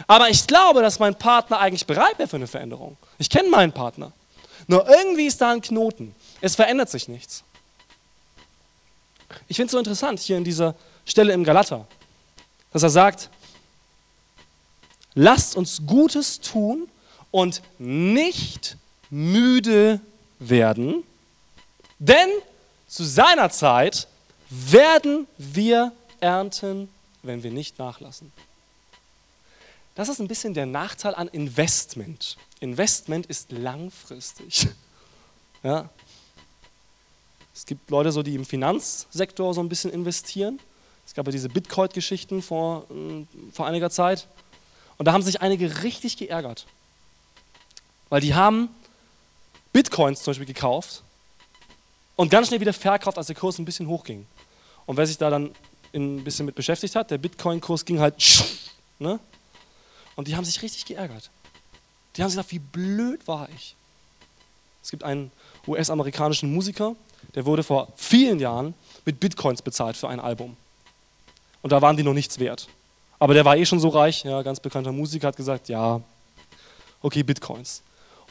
[0.06, 2.96] Aber ich glaube, dass mein Partner eigentlich bereit wäre für eine Veränderung.
[3.18, 4.12] Ich kenne meinen Partner.
[4.66, 6.14] Nur irgendwie ist da ein Knoten.
[6.40, 7.42] Es verändert sich nichts.
[9.48, 11.86] Ich finde es so interessant hier in dieser Stelle im Galater,
[12.72, 13.30] dass er sagt,
[15.16, 16.88] lasst uns Gutes tun
[17.32, 18.76] und nicht
[19.10, 20.00] müde
[20.38, 21.02] werden,
[21.98, 22.28] denn
[22.86, 24.06] zu seiner Zeit
[24.48, 26.88] werden wir ernten,
[27.22, 28.30] wenn wir nicht nachlassen.
[29.96, 32.36] Das ist ein bisschen der Nachteil an Investment.
[32.60, 34.68] Investment ist langfristig.
[35.62, 35.88] Ja.
[37.52, 40.60] Es gibt Leute, so, die im Finanzsektor so ein bisschen investieren.
[41.04, 44.28] Es gab ja diese Bitcoin-Geschichten vor, äh, vor einiger Zeit.
[44.98, 46.66] Und da haben sich einige richtig geärgert.
[48.08, 48.68] Weil die haben
[49.72, 51.02] Bitcoins zum Beispiel gekauft
[52.14, 54.26] und ganz schnell wieder verkauft, als der Kurs ein bisschen hochging.
[54.86, 55.54] Und wer sich da dann
[55.94, 58.14] ein bisschen mit beschäftigt hat, der Bitcoin-Kurs ging halt.
[58.98, 59.20] Ne?
[60.14, 61.28] Und die haben sich richtig geärgert.
[62.16, 63.74] Die haben sich gedacht, wie blöd war ich.
[64.82, 65.30] Es gibt einen
[65.66, 66.96] US-amerikanischen Musiker,
[67.34, 68.72] der wurde vor vielen Jahren
[69.04, 70.56] mit Bitcoins bezahlt für ein Album.
[71.60, 72.68] Und da waren die noch nichts wert.
[73.18, 76.00] Aber der war eh schon so reich, ja, ganz bekannter Musiker, hat gesagt, ja,
[77.02, 77.82] okay, Bitcoins.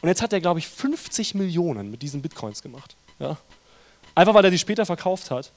[0.01, 2.95] Und jetzt hat er, glaube ich, 50 Millionen mit diesen Bitcoins gemacht.
[3.19, 3.37] Ja.
[4.13, 5.51] Einfach weil er die später verkauft hat,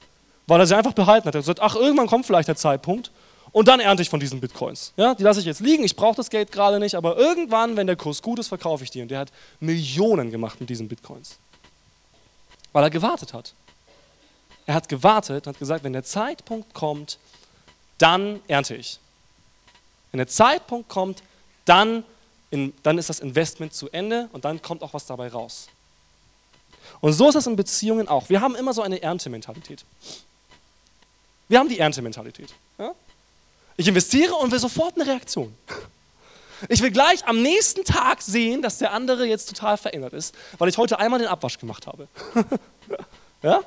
[0.47, 1.35] weil er sie einfach behalten hat.
[1.35, 3.11] Er hat gesagt, ach, irgendwann kommt vielleicht der Zeitpunkt
[3.51, 4.93] und dann ernte ich von diesen Bitcoins.
[4.97, 7.87] Ja, die lasse ich jetzt liegen, ich brauche das Geld gerade nicht, aber irgendwann, wenn
[7.87, 9.01] der Kurs gut ist, verkaufe ich die.
[9.01, 11.37] Und der hat Millionen gemacht mit diesen Bitcoins.
[12.71, 13.53] Weil er gewartet hat.
[14.65, 17.17] Er hat gewartet und hat gesagt, wenn der Zeitpunkt kommt,
[17.97, 18.99] dann ernte ich.
[20.11, 21.23] Wenn der Zeitpunkt kommt,
[21.65, 22.03] dann,
[22.51, 25.67] in, dann ist das Investment zu Ende und dann kommt auch was dabei raus.
[27.01, 28.29] Und so ist das in Beziehungen auch.
[28.29, 29.85] Wir haben immer so eine Erntementalität.
[31.47, 32.53] Wir haben die Erntementalität.
[32.77, 32.93] Ja?
[33.77, 35.55] Ich investiere und will sofort eine Reaktion.
[36.67, 40.67] Ich will gleich am nächsten Tag sehen, dass der andere jetzt total verändert ist, weil
[40.67, 42.07] ich heute einmal den Abwasch gemacht habe.
[43.41, 43.61] ja?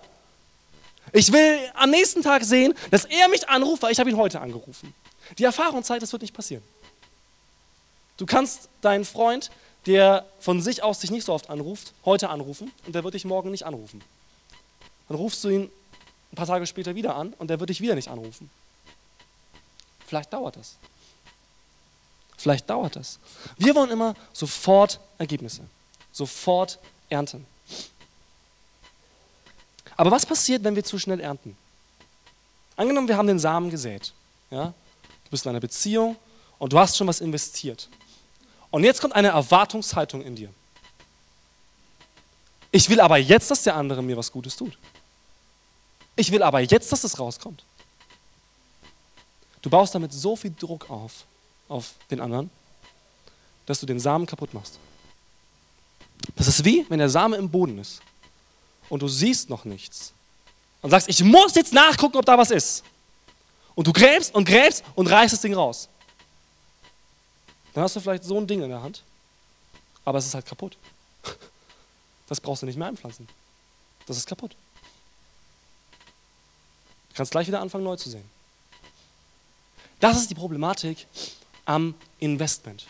[1.12, 4.40] Ich will am nächsten Tag sehen, dass er mich anruft, weil ich habe ihn heute
[4.40, 4.94] angerufen.
[5.38, 6.62] Die Erfahrung zeigt, das wird nicht passieren.
[8.16, 9.50] Du kannst deinen Freund,
[9.86, 13.24] der von sich aus dich nicht so oft anruft, heute anrufen und der wird dich
[13.24, 14.02] morgen nicht anrufen.
[15.08, 15.70] Dann rufst du ihn
[16.32, 18.50] ein paar Tage später wieder an und der wird dich wieder nicht anrufen.
[20.06, 20.76] Vielleicht dauert das.
[22.36, 23.18] Vielleicht dauert das.
[23.56, 25.62] Wir wollen immer sofort Ergebnisse,
[26.12, 27.46] sofort ernten.
[29.96, 31.56] Aber was passiert, wenn wir zu schnell ernten?
[32.76, 34.12] Angenommen, wir haben den Samen gesät.
[34.50, 34.74] Ja?
[35.32, 36.16] Du bist in einer Beziehung
[36.58, 37.88] und du hast schon was investiert.
[38.70, 40.52] Und jetzt kommt eine Erwartungshaltung in dir.
[42.70, 44.76] Ich will aber jetzt, dass der andere mir was Gutes tut.
[46.16, 47.64] Ich will aber jetzt, dass es rauskommt.
[49.62, 51.24] Du baust damit so viel Druck auf,
[51.66, 52.50] auf den anderen,
[53.64, 54.78] dass du den Samen kaputt machst.
[56.36, 58.02] Das ist wie, wenn der Same im Boden ist
[58.90, 60.12] und du siehst noch nichts
[60.82, 62.84] und sagst, ich muss jetzt nachgucken, ob da was ist.
[63.74, 65.88] Und du gräbst und gräbst und reißt das Ding raus.
[67.74, 69.02] Dann hast du vielleicht so ein Ding in der Hand,
[70.04, 70.76] aber es ist halt kaputt.
[72.28, 73.28] Das brauchst du nicht mehr einpflanzen.
[74.06, 74.56] Das ist kaputt.
[77.10, 78.24] Du kannst gleich wieder anfangen, neu zu sehen.
[80.00, 81.06] Das ist die Problematik
[81.66, 82.86] am Investment.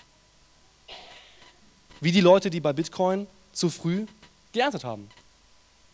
[2.00, 4.06] Wie die Leute, die bei Bitcoin zu früh
[4.52, 5.10] geerntet haben.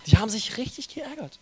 [0.07, 1.38] Die haben sich richtig geärgert.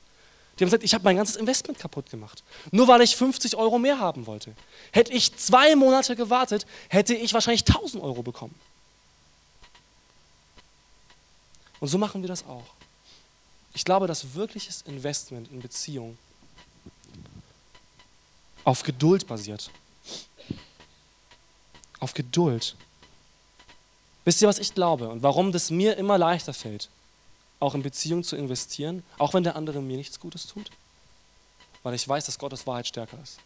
[0.59, 2.43] Die haben gesagt, ich habe mein ganzes Investment kaputt gemacht.
[2.71, 4.55] Nur weil ich 50 Euro mehr haben wollte.
[4.91, 8.55] Hätte ich zwei Monate gewartet, hätte ich wahrscheinlich 1000 Euro bekommen.
[11.79, 12.65] Und so machen wir das auch.
[13.75, 16.17] Ich glaube, dass wirkliches Investment in Beziehung
[18.65, 19.71] auf Geduld basiert.
[22.01, 22.75] Auf Geduld.
[24.25, 26.89] Wisst ihr, was ich glaube und warum das mir immer leichter fällt,
[27.61, 30.71] auch in Beziehung zu investieren, auch wenn der andere mir nichts Gutes tut?
[31.83, 33.39] Weil ich weiß, dass Gottes Wahrheit stärker ist.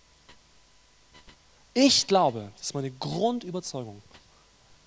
[1.75, 4.03] Ich glaube, das ist meine Grundüberzeugung,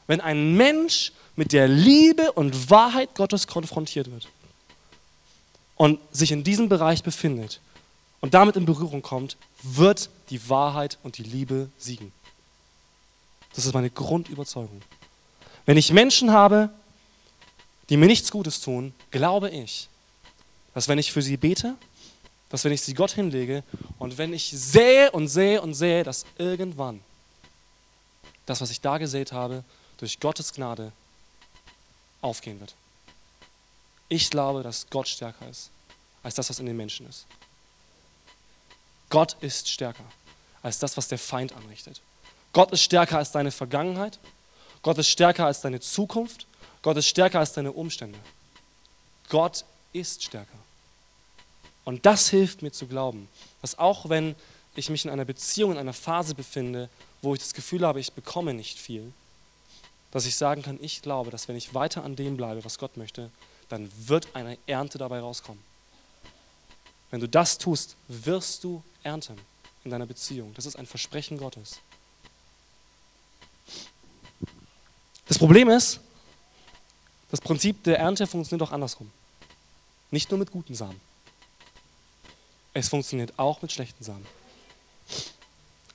[0.08, 4.28] wenn ein Mensch mit der Liebe und Wahrheit Gottes konfrontiert wird
[5.76, 7.62] und sich in diesem Bereich befindet
[8.20, 12.12] und damit in Berührung kommt, wird die Wahrheit und die Liebe siegen.
[13.56, 14.82] Das ist meine Grundüberzeugung.
[15.66, 16.70] Wenn ich Menschen habe,
[17.90, 19.90] die mir nichts Gutes tun, glaube ich,
[20.74, 21.76] dass wenn ich für sie bete,
[22.50, 23.64] dass wenn ich sie Gott hinlege
[24.00, 27.02] und wenn ich sähe und sähe und sähe, dass irgendwann
[28.46, 29.64] das, was ich da gesät habe,
[29.98, 30.92] durch Gottes Gnade
[32.22, 32.76] aufgehen wird.
[34.10, 35.70] Ich glaube, dass Gott stärker ist
[36.22, 37.26] als das, was in den Menschen ist.
[39.10, 40.06] Gott ist stärker
[40.62, 42.02] als das, was der Feind anrichtet.
[42.54, 44.20] Gott ist stärker als deine Vergangenheit.
[44.82, 46.46] Gott ist stärker als deine Zukunft.
[46.84, 48.20] Gott ist stärker als deine Umstände.
[49.30, 50.60] Gott ist stärker.
[51.86, 53.28] Und das hilft mir zu glauben,
[53.62, 54.36] dass auch wenn
[54.76, 56.90] ich mich in einer Beziehung, in einer Phase befinde,
[57.22, 59.12] wo ich das Gefühl habe, ich bekomme nicht viel,
[60.12, 62.98] dass ich sagen kann, ich glaube, dass wenn ich weiter an dem bleibe, was Gott
[62.98, 63.32] möchte,
[63.70, 65.64] dann wird eine Ernte dabei rauskommen.
[67.12, 69.38] Wenn du das tust, wirst du ernten
[69.84, 70.54] in deiner Beziehung.
[70.56, 71.80] Das ist ein Versprechen Gottes.
[75.28, 76.00] Das Problem ist,
[77.34, 79.10] das Prinzip der Ernte funktioniert auch andersrum.
[80.12, 81.02] Nicht nur mit guten Samen.
[82.76, 84.24] Es funktioniert auch mit schlechten Samen.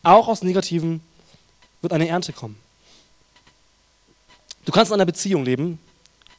[0.02, 1.00] Auch aus negativen
[1.80, 2.60] wird eine Ernte kommen.
[4.64, 5.78] Du kannst in einer Beziehung leben,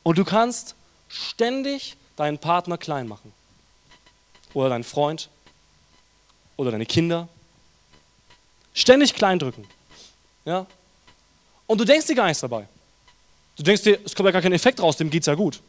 [0.04, 0.76] Und du kannst
[1.08, 3.32] ständig deinen Partner klein machen.
[4.54, 5.30] Oder deinen Freund.
[6.58, 7.30] Oder deine Kinder.
[8.74, 9.66] Ständig klein drücken.
[10.44, 10.66] Ja?
[11.68, 12.68] Und du denkst dir gar nichts dabei.
[13.60, 15.60] Du denkst dir, es kommt ja gar kein Effekt raus, dem geht's ja gut.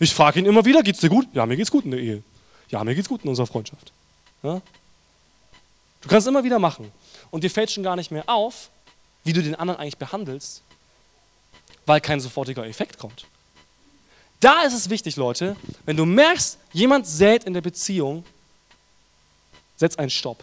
[0.00, 1.28] Ich frage ihn immer wieder, geht's dir gut?
[1.32, 2.20] Ja, mir geht's gut in der Ehe.
[2.68, 3.92] Ja, mir geht's gut in unserer Freundschaft.
[4.42, 4.60] Ja?
[6.00, 6.90] Du kannst es immer wieder machen.
[7.30, 8.70] Und dir fällt schon gar nicht mehr auf,
[9.22, 10.62] wie du den anderen eigentlich behandelst,
[11.86, 13.24] weil kein sofortiger Effekt kommt.
[14.40, 15.54] Da ist es wichtig, Leute,
[15.86, 18.24] wenn du merkst, jemand sät in der Beziehung,
[19.76, 20.42] setz einen Stopp.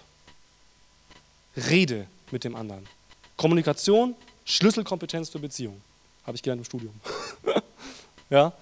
[1.58, 2.88] Rede mit dem anderen.
[3.36, 4.16] Kommunikation,
[4.46, 5.82] Schlüsselkompetenz für Beziehung.
[6.30, 6.94] Habe ich gelernt im Studium.
[8.30, 8.54] ja?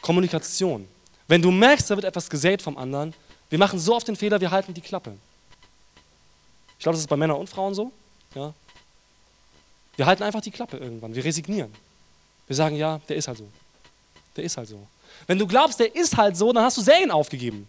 [0.00, 0.86] Kommunikation.
[1.26, 3.12] Wenn du merkst, da wird etwas gesät vom anderen,
[3.48, 5.16] wir machen so oft den Fehler, wir halten die Klappe.
[6.78, 7.90] Ich glaube, das ist bei Männern und Frauen so.
[8.36, 8.54] Ja?
[9.96, 11.12] Wir halten einfach die Klappe irgendwann.
[11.12, 11.74] Wir resignieren.
[12.46, 13.48] Wir sagen, ja, der ist halt so.
[14.36, 14.86] Der ist halt so.
[15.26, 17.66] Wenn du glaubst, der ist halt so, dann hast du Serien aufgegeben.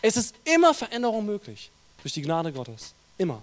[0.00, 1.70] Es ist immer Veränderung möglich.
[2.00, 2.94] Durch die Gnade Gottes.
[3.18, 3.42] Immer.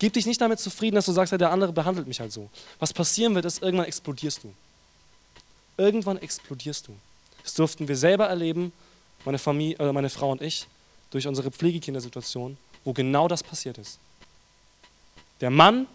[0.00, 2.48] Gib dich nicht damit zufrieden, dass du sagst, ja, der andere behandelt mich halt so.
[2.78, 4.54] Was passieren wird, ist, irgendwann explodierst du.
[5.76, 6.96] Irgendwann explodierst du.
[7.42, 8.72] Das durften wir selber erleben,
[9.26, 10.66] meine Familie, oder meine Frau und ich,
[11.10, 13.98] durch unsere Pflegekindersituation, wo genau das passiert ist.
[15.42, 15.86] Der Mann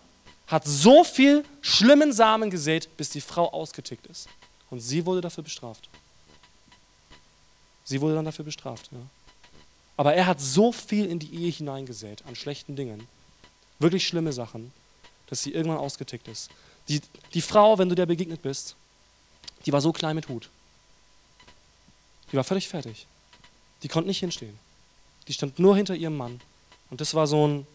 [0.46, 4.30] hat so viel schlimmen Samen gesät, bis die Frau ausgetickt ist.
[4.70, 5.90] Und sie wurde dafür bestraft.
[7.84, 8.92] Sie wurde dann dafür bestraft.
[8.92, 9.00] Ja.
[9.98, 13.08] Aber er hat so viel in die Ehe hineingesät an schlechten Dingen,
[13.80, 14.72] wirklich schlimme Sachen,
[15.28, 16.50] dass sie irgendwann ausgetickt ist.
[16.88, 17.02] Die,
[17.34, 18.76] die Frau, wenn du der begegnet bist,
[19.66, 20.50] die war so klein mit Hut.
[22.32, 23.08] Die war völlig fertig.
[23.84, 24.58] Die konnte nicht hinstehen.
[25.28, 26.42] Die stand nur hinter ihrem Mann.
[26.90, 27.68] Und das war so ein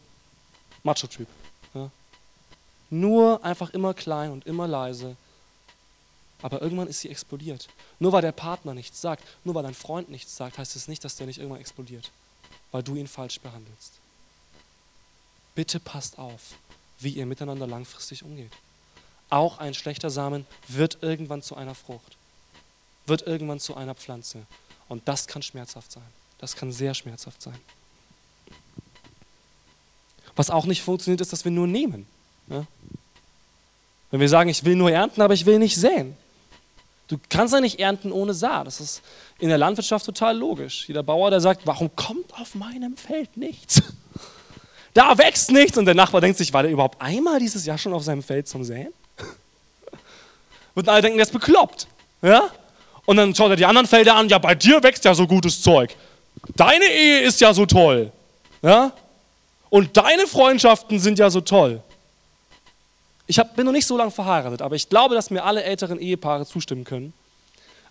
[0.82, 1.28] Macho-Typ.
[1.74, 1.90] Ja.
[2.90, 5.16] Nur einfach immer klein und immer leise.
[6.42, 7.68] Aber irgendwann ist sie explodiert.
[7.98, 10.88] Nur weil der Partner nichts sagt, nur weil dein Freund nichts sagt, heißt es das
[10.88, 12.10] nicht, dass der nicht irgendwann explodiert.
[12.72, 13.99] Weil du ihn falsch behandelst.
[15.60, 16.54] Bitte passt auf,
[17.00, 18.50] wie ihr miteinander langfristig umgeht.
[19.28, 22.16] Auch ein schlechter Samen wird irgendwann zu einer Frucht,
[23.04, 24.46] wird irgendwann zu einer Pflanze.
[24.88, 26.10] Und das kann schmerzhaft sein.
[26.38, 27.58] Das kann sehr schmerzhaft sein.
[30.34, 32.06] Was auch nicht funktioniert, ist, dass wir nur nehmen.
[32.48, 32.64] Ja?
[34.10, 36.16] Wenn wir sagen, ich will nur ernten, aber ich will nicht säen.
[37.06, 38.66] Du kannst ja nicht ernten ohne Saat.
[38.66, 39.02] Das ist
[39.38, 40.88] in der Landwirtschaft total logisch.
[40.88, 43.82] Jeder Bauer, der sagt, warum kommt auf meinem Feld nichts?
[44.94, 45.78] Da wächst nichts.
[45.78, 48.48] Und der Nachbar denkt sich, war der überhaupt einmal dieses Jahr schon auf seinem Feld
[48.48, 48.92] zum Säen?
[50.74, 51.86] Und alle denken, der ist bekloppt.
[52.22, 52.50] Ja?
[53.06, 55.62] Und dann schaut er die anderen Felder an, ja, bei dir wächst ja so gutes
[55.62, 55.94] Zeug.
[56.56, 58.12] Deine Ehe ist ja so toll.
[58.62, 58.92] Ja?
[59.68, 61.82] Und deine Freundschaften sind ja so toll.
[63.26, 66.00] Ich hab, bin noch nicht so lange verheiratet, aber ich glaube, dass mir alle älteren
[66.00, 67.12] Ehepaare zustimmen können.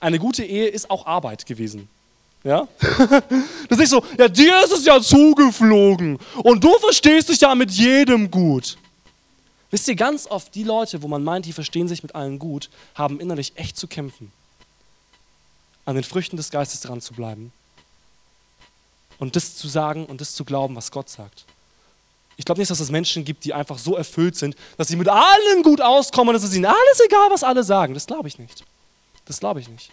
[0.01, 1.89] Eine gute Ehe ist auch Arbeit gewesen.
[2.43, 2.67] Ja?
[3.69, 7.53] Das ist nicht so, ja, dir ist es ja zugeflogen und du verstehst dich ja
[7.53, 8.77] mit jedem gut.
[9.69, 12.69] Wisst ihr, ganz oft die Leute, wo man meint, die verstehen sich mit allen gut,
[12.95, 14.31] haben innerlich echt zu kämpfen,
[15.85, 17.51] an den Früchten des Geistes dran zu bleiben
[19.19, 21.45] und das zu sagen und das zu glauben, was Gott sagt.
[22.37, 25.09] Ich glaube nicht, dass es Menschen gibt, die einfach so erfüllt sind, dass sie mit
[25.09, 27.93] allen gut auskommen und es ist ihnen alles egal, was alle sagen.
[27.93, 28.63] Das glaube ich nicht.
[29.25, 29.91] Das glaube ich nicht.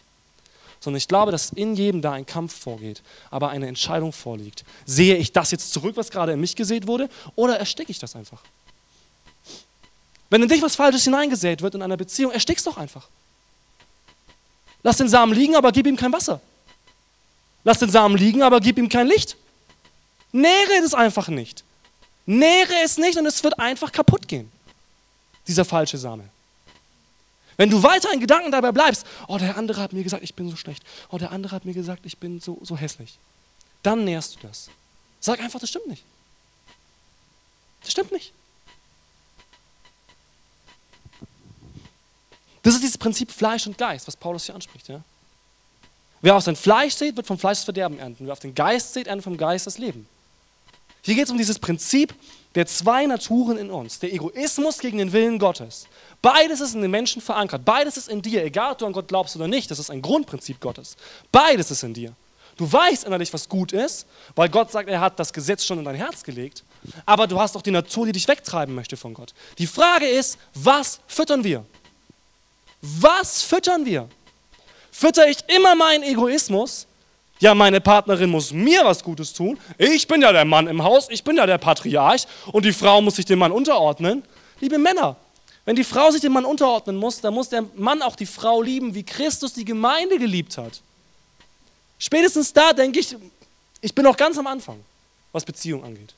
[0.81, 4.65] Sondern ich glaube, dass in jedem da ein Kampf vorgeht, aber eine Entscheidung vorliegt.
[4.85, 8.15] Sehe ich das jetzt zurück, was gerade in mich gesät wurde, oder ersticke ich das
[8.15, 8.43] einfach?
[10.31, 13.09] Wenn in dich was Falsches hineingesät wird in einer Beziehung, erstick's doch einfach.
[14.83, 16.41] Lass den Samen liegen, aber gib ihm kein Wasser.
[17.65, 19.37] Lass den Samen liegen, aber gib ihm kein Licht.
[20.33, 21.65] Nähre es einfach nicht.
[22.27, 24.51] Nähre es nicht und es wird einfach kaputt gehen.
[25.49, 26.25] Dieser falsche Same.
[27.57, 30.51] Wenn du weiter in Gedanken dabei bleibst, oh, der andere hat mir gesagt, ich bin
[30.51, 30.83] so schlecht.
[31.11, 33.19] Oh, der andere hat mir gesagt, ich bin so, so hässlich.
[33.83, 34.69] Dann nährst du das.
[35.21, 36.05] Sag einfach, das stimmt nicht.
[37.81, 38.33] Das stimmt nicht.
[42.63, 44.89] Das ist dieses Prinzip Fleisch und Geist, was Paulus hier anspricht.
[44.89, 45.01] Ja?
[46.21, 48.27] Wer auf sein Fleisch sieht, wird vom Fleisch das Verderben ernten.
[48.27, 50.09] Wer auf den Geist sieht, erntet vom Geist das Leben.
[51.03, 52.13] Hier geht es um dieses Prinzip
[52.57, 54.01] der zwei Naturen in uns.
[54.01, 55.87] Der Egoismus gegen den Willen Gottes.
[56.27, 57.65] Beides ist in den Menschen verankert.
[57.65, 59.71] Beides ist in dir, egal ob du an Gott glaubst oder nicht.
[59.71, 60.97] Das ist ein Grundprinzip Gottes.
[61.31, 62.15] Beides ist in dir.
[62.57, 65.85] Du weißt innerlich, was gut ist, weil Gott sagt, er hat das Gesetz schon in
[65.85, 66.65] dein Herz gelegt.
[67.05, 69.35] Aber du hast auch die Natur, die dich wegtreiben möchte von Gott.
[69.59, 71.65] Die Frage ist, was füttern wir?
[72.81, 74.09] Was füttern wir?
[74.91, 76.89] Fütter ich immer meinen Egoismus
[77.39, 79.61] ja, meine Partnerin muss mir was Gutes tun.
[79.79, 83.01] Ich bin ja der Mann im Haus, ich bin ja der Patriarch und die Frau
[83.03, 84.25] muss sich dem Mann unterordnen.
[84.59, 85.17] Liebe Männer,
[85.67, 88.63] Wenn die Frau sich dem Mann unterordnen muss, dann muss der Mann auch die Frau
[88.63, 90.81] lieben, wie Christus die Gemeinde geliebt hat.
[91.99, 93.17] Spätestens da denke ich,
[93.81, 94.83] ich bin noch ganz am Anfang,
[95.33, 96.15] was Beziehung angeht.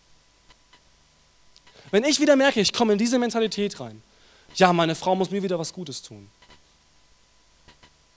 [1.91, 4.03] Wenn ich wieder merke, ich komme in diese Mentalität rein,
[4.55, 6.29] ja, meine Frau muss mir wieder was Gutes tun.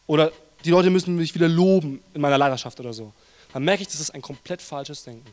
[0.07, 0.33] Oder
[0.65, 3.13] die Leute müssen mich wieder loben in meiner Leidenschaft oder so.
[3.53, 5.31] Dann merke ich, das ist ein komplett falsches Denken.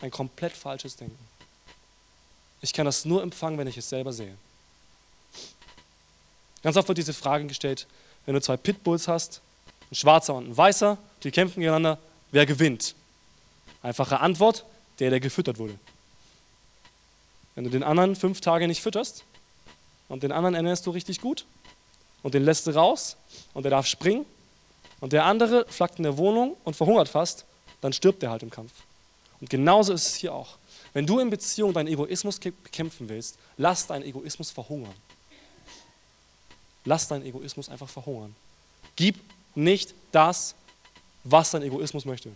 [0.00, 1.18] Ein komplett falsches Denken.
[2.62, 4.36] Ich kann das nur empfangen, wenn ich es selber sehe.
[6.66, 7.86] Ganz oft wird diese Frage gestellt,
[8.24, 9.40] wenn du zwei Pitbulls hast,
[9.88, 11.96] ein schwarzer und ein weißer, die kämpfen gegeneinander,
[12.32, 12.96] wer gewinnt?
[13.84, 14.64] Einfache Antwort,
[14.98, 15.78] der, der gefüttert wurde.
[17.54, 19.22] Wenn du den anderen fünf Tage nicht fütterst
[20.08, 21.46] und den anderen ernährst du richtig gut,
[22.24, 23.16] und den lässt du raus
[23.54, 24.26] und der darf springen
[24.98, 27.44] und der andere flackt in der Wohnung und verhungert fast,
[27.80, 28.72] dann stirbt der halt im Kampf.
[29.40, 30.58] Und genauso ist es hier auch.
[30.94, 34.94] Wenn du in Beziehung deinen Egoismus bekämpfen willst, lass deinen Egoismus verhungern.
[36.86, 38.34] Lass deinen Egoismus einfach verhungern.
[38.96, 39.16] Gib
[39.54, 40.54] nicht das,
[41.24, 42.30] was dein Egoismus möchte.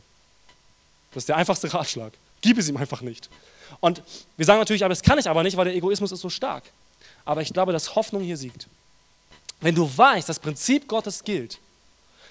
[1.13, 2.13] Das ist der einfachste Ratschlag.
[2.43, 3.31] Gib es ihm einfach nicht.
[3.81, 4.03] Und
[4.37, 6.65] wir sagen natürlich, aber das kann ich aber nicht, weil der Egoismus ist so stark.
[7.25, 8.67] Aber ich glaube, dass Hoffnung hier siegt.
[9.61, 11.59] Wenn du weißt, das Prinzip Gottes gilt,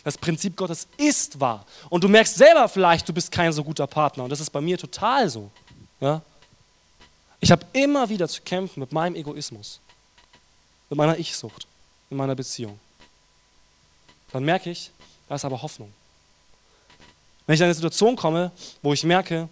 [0.03, 3.85] das Prinzip Gottes ist wahr und du merkst selber vielleicht, du bist kein so guter
[3.85, 5.51] Partner und das ist bei mir total so.
[5.99, 6.21] Ja?
[7.39, 9.79] Ich habe immer wieder zu kämpfen mit meinem Egoismus,
[10.89, 11.67] mit meiner Ich-Sucht,
[12.09, 12.79] in meiner Beziehung.
[14.31, 14.91] Dann merke ich,
[15.27, 15.91] da ist aber Hoffnung.
[17.45, 18.51] Wenn ich in eine Situation komme,
[18.81, 19.49] wo ich merke,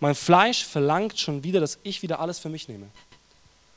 [0.00, 2.88] mein Fleisch verlangt schon wieder, dass ich wieder alles für mich nehme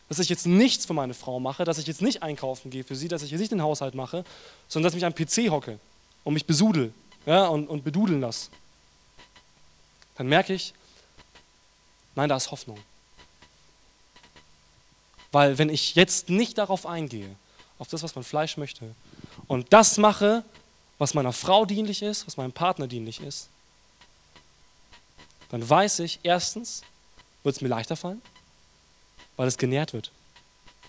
[0.09, 2.95] dass ich jetzt nichts für meine Frau mache, dass ich jetzt nicht einkaufen gehe für
[2.95, 4.23] sie, dass ich jetzt nicht den Haushalt mache,
[4.67, 5.80] sondern dass ich mich am PC hocke
[6.23, 6.93] und mich besudel
[7.25, 8.49] ja, und, und bedudeln lasse.
[10.15, 10.73] Dann merke ich,
[12.15, 12.80] nein, da ist Hoffnung.
[15.32, 17.36] Weil wenn ich jetzt nicht darauf eingehe,
[17.80, 18.93] auf das, was mein Fleisch möchte,
[19.47, 20.43] und das mache,
[20.97, 23.49] was meiner Frau dienlich ist, was meinem Partner dienlich ist,
[25.49, 26.82] dann weiß ich, erstens
[27.43, 28.21] wird es mir leichter fallen,
[29.36, 30.11] weil es genährt wird.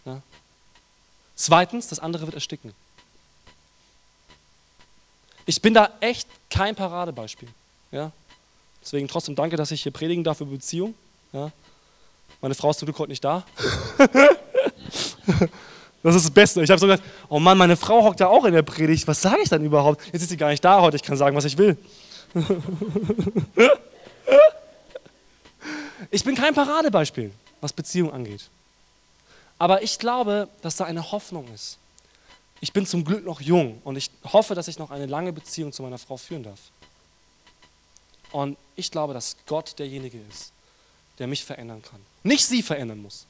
[0.05, 0.23] Ja?
[1.37, 2.75] Zweitens, das andere wird ersticken.
[5.47, 7.49] Ich bin da echt kein Paradebeispiel.
[7.93, 8.11] Ja?
[8.83, 10.95] Deswegen trotzdem danke, dass ich hier predigen darf über Beziehung.
[11.33, 11.53] Ja?
[12.41, 13.45] Meine Frau ist zum Glück heute nicht da.
[16.03, 16.63] das ist das Beste.
[16.63, 19.07] Ich habe so gedacht, oh Mann, meine Frau hockt ja auch in der Predigt.
[19.09, 20.01] Was sage ich dann überhaupt?
[20.13, 20.97] Jetzt ist sie gar nicht da heute.
[20.97, 21.77] Ich kann sagen, was ich will.
[26.11, 28.49] ich bin kein Paradebeispiel was Beziehung angeht.
[29.59, 31.79] Aber ich glaube, dass da eine Hoffnung ist.
[32.61, 35.73] Ich bin zum Glück noch jung und ich hoffe, dass ich noch eine lange Beziehung
[35.73, 36.59] zu meiner Frau führen darf.
[38.31, 40.53] Und ich glaube, dass Gott derjenige ist,
[41.19, 42.01] der mich verändern kann.
[42.23, 43.27] Nicht sie verändern muss.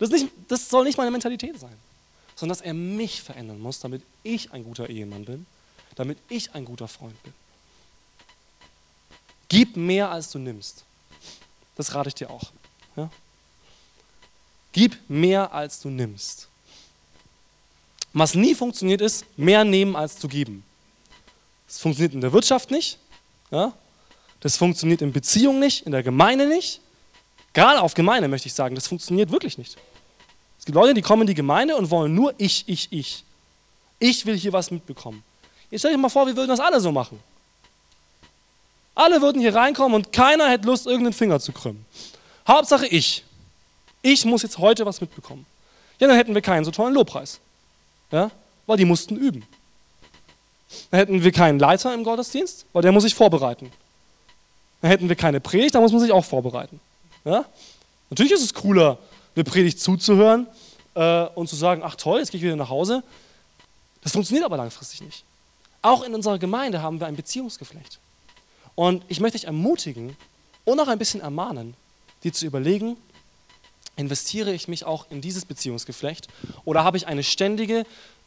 [0.00, 1.76] Das, nicht, das soll nicht meine Mentalität sein,
[2.34, 5.46] sondern dass er mich verändern muss, damit ich ein guter Ehemann bin,
[5.94, 7.32] damit ich ein guter Freund bin.
[9.48, 10.84] Gib mehr, als du nimmst.
[11.76, 12.50] Das rate ich dir auch.
[12.96, 13.10] Ja?
[14.72, 16.48] Gib mehr, als du nimmst.
[18.12, 20.64] Was nie funktioniert ist, mehr nehmen, als zu geben.
[21.66, 22.98] Das funktioniert in der Wirtschaft nicht.
[23.50, 23.72] Ja?
[24.40, 26.80] Das funktioniert in Beziehungen nicht, in der Gemeinde nicht.
[27.52, 29.76] Gerade auf Gemeinde möchte ich sagen, das funktioniert wirklich nicht.
[30.70, 33.24] Gibt Leute, die kommen in die Gemeinde und wollen nur ich, ich, ich.
[33.98, 35.24] Ich will hier was mitbekommen.
[35.68, 37.18] Jetzt stell dir mal vor, wir würden das alle so machen.
[38.94, 41.84] Alle würden hier reinkommen und keiner hätte Lust, irgendeinen Finger zu krümmen.
[42.46, 43.24] Hauptsache ich.
[44.00, 45.44] Ich muss jetzt heute was mitbekommen.
[45.98, 47.40] Ja, dann hätten wir keinen so tollen Lobpreis.
[48.12, 48.30] Ja?
[48.68, 49.44] Weil die mussten üben.
[50.92, 53.72] Dann hätten wir keinen Leiter im Gottesdienst, weil der muss sich vorbereiten.
[54.82, 56.78] Dann hätten wir keine Predigt, da muss man sich auch vorbereiten.
[57.24, 57.44] Ja?
[58.08, 58.98] Natürlich ist es cooler,
[59.34, 60.46] eine Predigt zuzuhören
[60.94, 63.02] äh, und zu sagen, ach toll, jetzt gehe ich wieder nach Hause.
[64.02, 65.24] Das funktioniert aber langfristig nicht.
[65.82, 67.98] Auch in unserer Gemeinde haben wir ein Beziehungsgeflecht.
[68.74, 70.16] Und ich möchte dich ermutigen
[70.64, 71.74] und auch ein bisschen ermahnen,
[72.22, 72.96] dir zu überlegen,
[73.96, 76.28] investiere ich mich auch in dieses Beziehungsgeflecht
[76.64, 77.84] oder habe ich eine ständige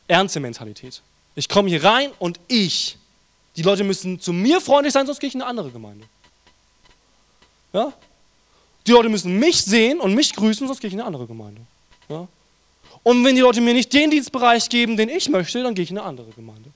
[0.08, 1.02] Erntementalität?
[1.36, 2.98] Ich komme hier rein und ich,
[3.56, 6.06] die Leute müssen zu mir freundlich sein, sonst gehe ich in eine andere Gemeinde.
[7.72, 7.94] Ja?
[8.86, 11.62] Die Leute müssen mich sehen und mich grüßen, sonst gehe ich in eine andere Gemeinde.
[12.10, 12.28] Ja?
[13.04, 15.92] Und wenn die Leute mir nicht den Dienstbereich geben, den ich möchte, dann gehe ich
[15.92, 16.72] in eine andere Gemeinde.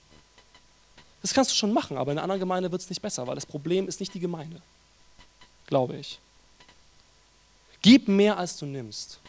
[1.21, 3.35] Das kannst du schon machen, aber in einer anderen Gemeinde wird es nicht besser, weil
[3.35, 4.61] das Problem ist nicht die Gemeinde,
[5.65, 6.19] glaube ich.
[7.81, 9.19] Gib mehr, als du nimmst.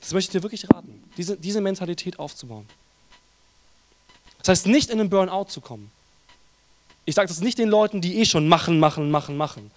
[0.00, 2.66] Das möchte ich dir wirklich raten, diese, diese Mentalität aufzubauen.
[4.38, 5.90] Das heißt, nicht in den Burnout zu kommen.
[7.04, 9.70] Ich sage das nicht den Leuten, die eh schon machen, machen, machen, machen.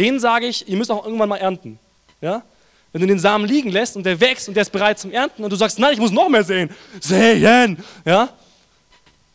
[0.00, 1.78] Denen sage ich, ihr müsst auch irgendwann mal ernten.
[2.22, 2.42] Ja?
[2.90, 5.44] Wenn du den Samen liegen lässt und der wächst und der ist bereit zum Ernten
[5.44, 6.70] und du sagst, nein, ich muss noch mehr säen.
[6.98, 7.76] Säen!
[8.06, 8.30] Ja?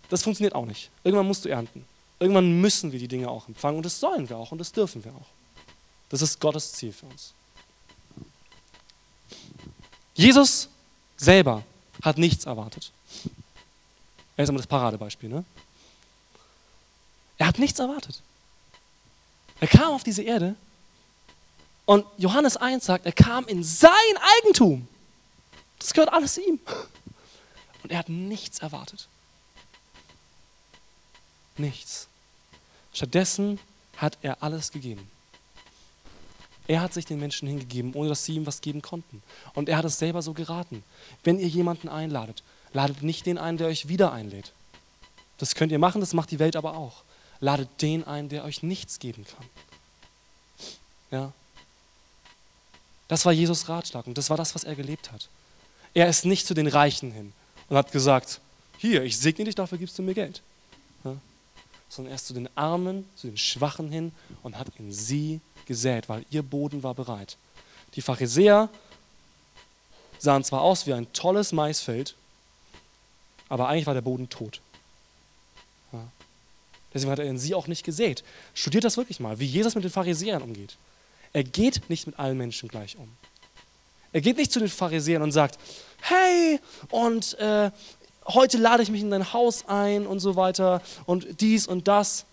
[0.09, 0.89] Das funktioniert auch nicht.
[1.03, 1.85] Irgendwann musst du ernten.
[2.19, 5.05] Irgendwann müssen wir die Dinge auch empfangen und das sollen wir auch und das dürfen
[5.05, 5.27] wir auch.
[6.09, 7.35] Das ist Gottes Ziel für uns.
[10.15, 10.67] Jesus
[11.15, 11.61] selber
[12.01, 12.91] hat nichts erwartet.
[14.35, 15.29] Er ist immer das Paradebeispiel.
[15.29, 15.45] Ne?
[17.37, 18.19] Er hat nichts erwartet.
[19.65, 20.53] Er kam auf diese Erde
[21.85, 23.89] und Johannes 1 sagt, er kam in sein
[24.37, 24.87] Eigentum.
[25.79, 26.59] Das gehört alles ihm.
[27.81, 29.07] Und er hat nichts erwartet.
[31.57, 32.07] Nichts.
[32.93, 33.57] Stattdessen
[33.97, 35.09] hat er alles gegeben.
[36.67, 39.23] Er hat sich den Menschen hingegeben, ohne dass sie ihm was geben konnten.
[39.55, 40.83] Und er hat es selber so geraten.
[41.23, 44.51] Wenn ihr jemanden einladet, ladet nicht den ein, der euch wieder einlädt.
[45.39, 47.04] Das könnt ihr machen, das macht die Welt aber auch.
[47.45, 49.45] Ladet den ein, der euch nichts geben kann.
[51.11, 51.31] Ja.
[53.07, 55.29] Das war Jesus Ratschlag und das war das, was er gelebt hat.
[55.93, 57.33] Er ist nicht zu den Reichen hin
[57.69, 58.41] und hat gesagt,
[58.79, 60.41] hier, ich segne dich, dafür gibst du mir Geld.
[61.03, 61.15] Ja.
[61.87, 66.09] Sondern er ist zu den Armen, zu den Schwachen hin und hat in sie gesät,
[66.09, 67.37] weil ihr Boden war bereit.
[67.93, 68.69] Die Pharisäer
[70.17, 72.15] sahen zwar aus wie ein tolles Maisfeld,
[73.49, 74.61] aber eigentlich war der Boden tot.
[76.95, 78.23] Deswegen hat er in sie auch nicht gesät.
[78.53, 80.77] Studiert das wirklich mal, wie Jesus mit den Pharisäern umgeht.
[81.33, 83.09] Er geht nicht mit allen Menschen gleich um.
[84.13, 85.59] Er geht nicht zu den Pharisäern und sagt,
[85.99, 86.57] hey,
[86.89, 87.69] und äh,
[88.27, 92.23] heute lade ich mich in dein Haus ein und so weiter und dies und das.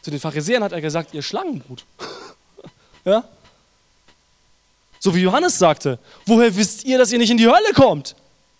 [0.00, 1.84] Zu den Pharisäern hat er gesagt, ihr Schlangenbrut.
[3.04, 3.24] ja?
[5.00, 8.16] So wie Johannes sagte, woher wisst ihr, dass ihr nicht in die Hölle kommt?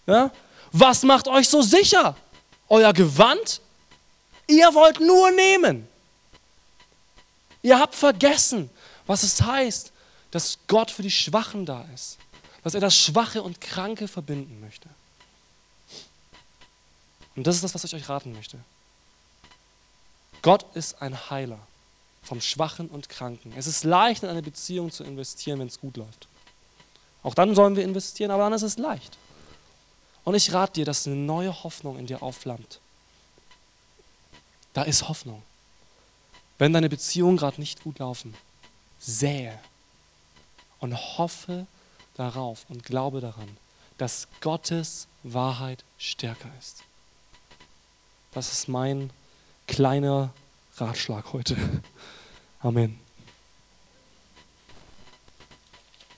[0.07, 0.31] Ja?
[0.73, 2.17] Was macht euch so sicher?
[2.69, 3.62] Euer Gewand?
[4.47, 5.89] Ihr wollt nur nehmen.
[7.63, 8.71] Ihr habt vergessen,
[9.07, 9.93] was es heißt,
[10.31, 12.19] dass Gott für die Schwachen da ist.
[12.65, 14.89] Dass er das Schwache und Kranke verbinden möchte.
[17.35, 18.59] Und das ist das, was ich euch raten möchte.
[20.43, 21.59] Gott ist ein Heiler
[22.23, 23.53] vom Schwachen und Kranken.
[23.57, 26.29] Es ist leicht, in eine Beziehung zu investieren, wenn es gut läuft.
[27.23, 29.17] Auch dann sollen wir investieren, aber dann ist es leicht.
[30.25, 32.81] Und ich rate dir, dass eine neue Hoffnung in dir aufflammt.
[34.73, 35.43] Da ist Hoffnung.
[36.59, 38.35] Wenn deine Beziehungen gerade nicht gut laufen,
[38.99, 39.59] sähe
[40.81, 41.67] und hoffe
[42.15, 43.57] darauf und glaube daran,
[43.99, 46.85] dass Gottes Wahrheit stärker ist.
[48.33, 49.11] Das ist mein
[49.67, 50.33] kleiner
[50.77, 51.57] Ratschlag heute.
[52.61, 52.99] Amen.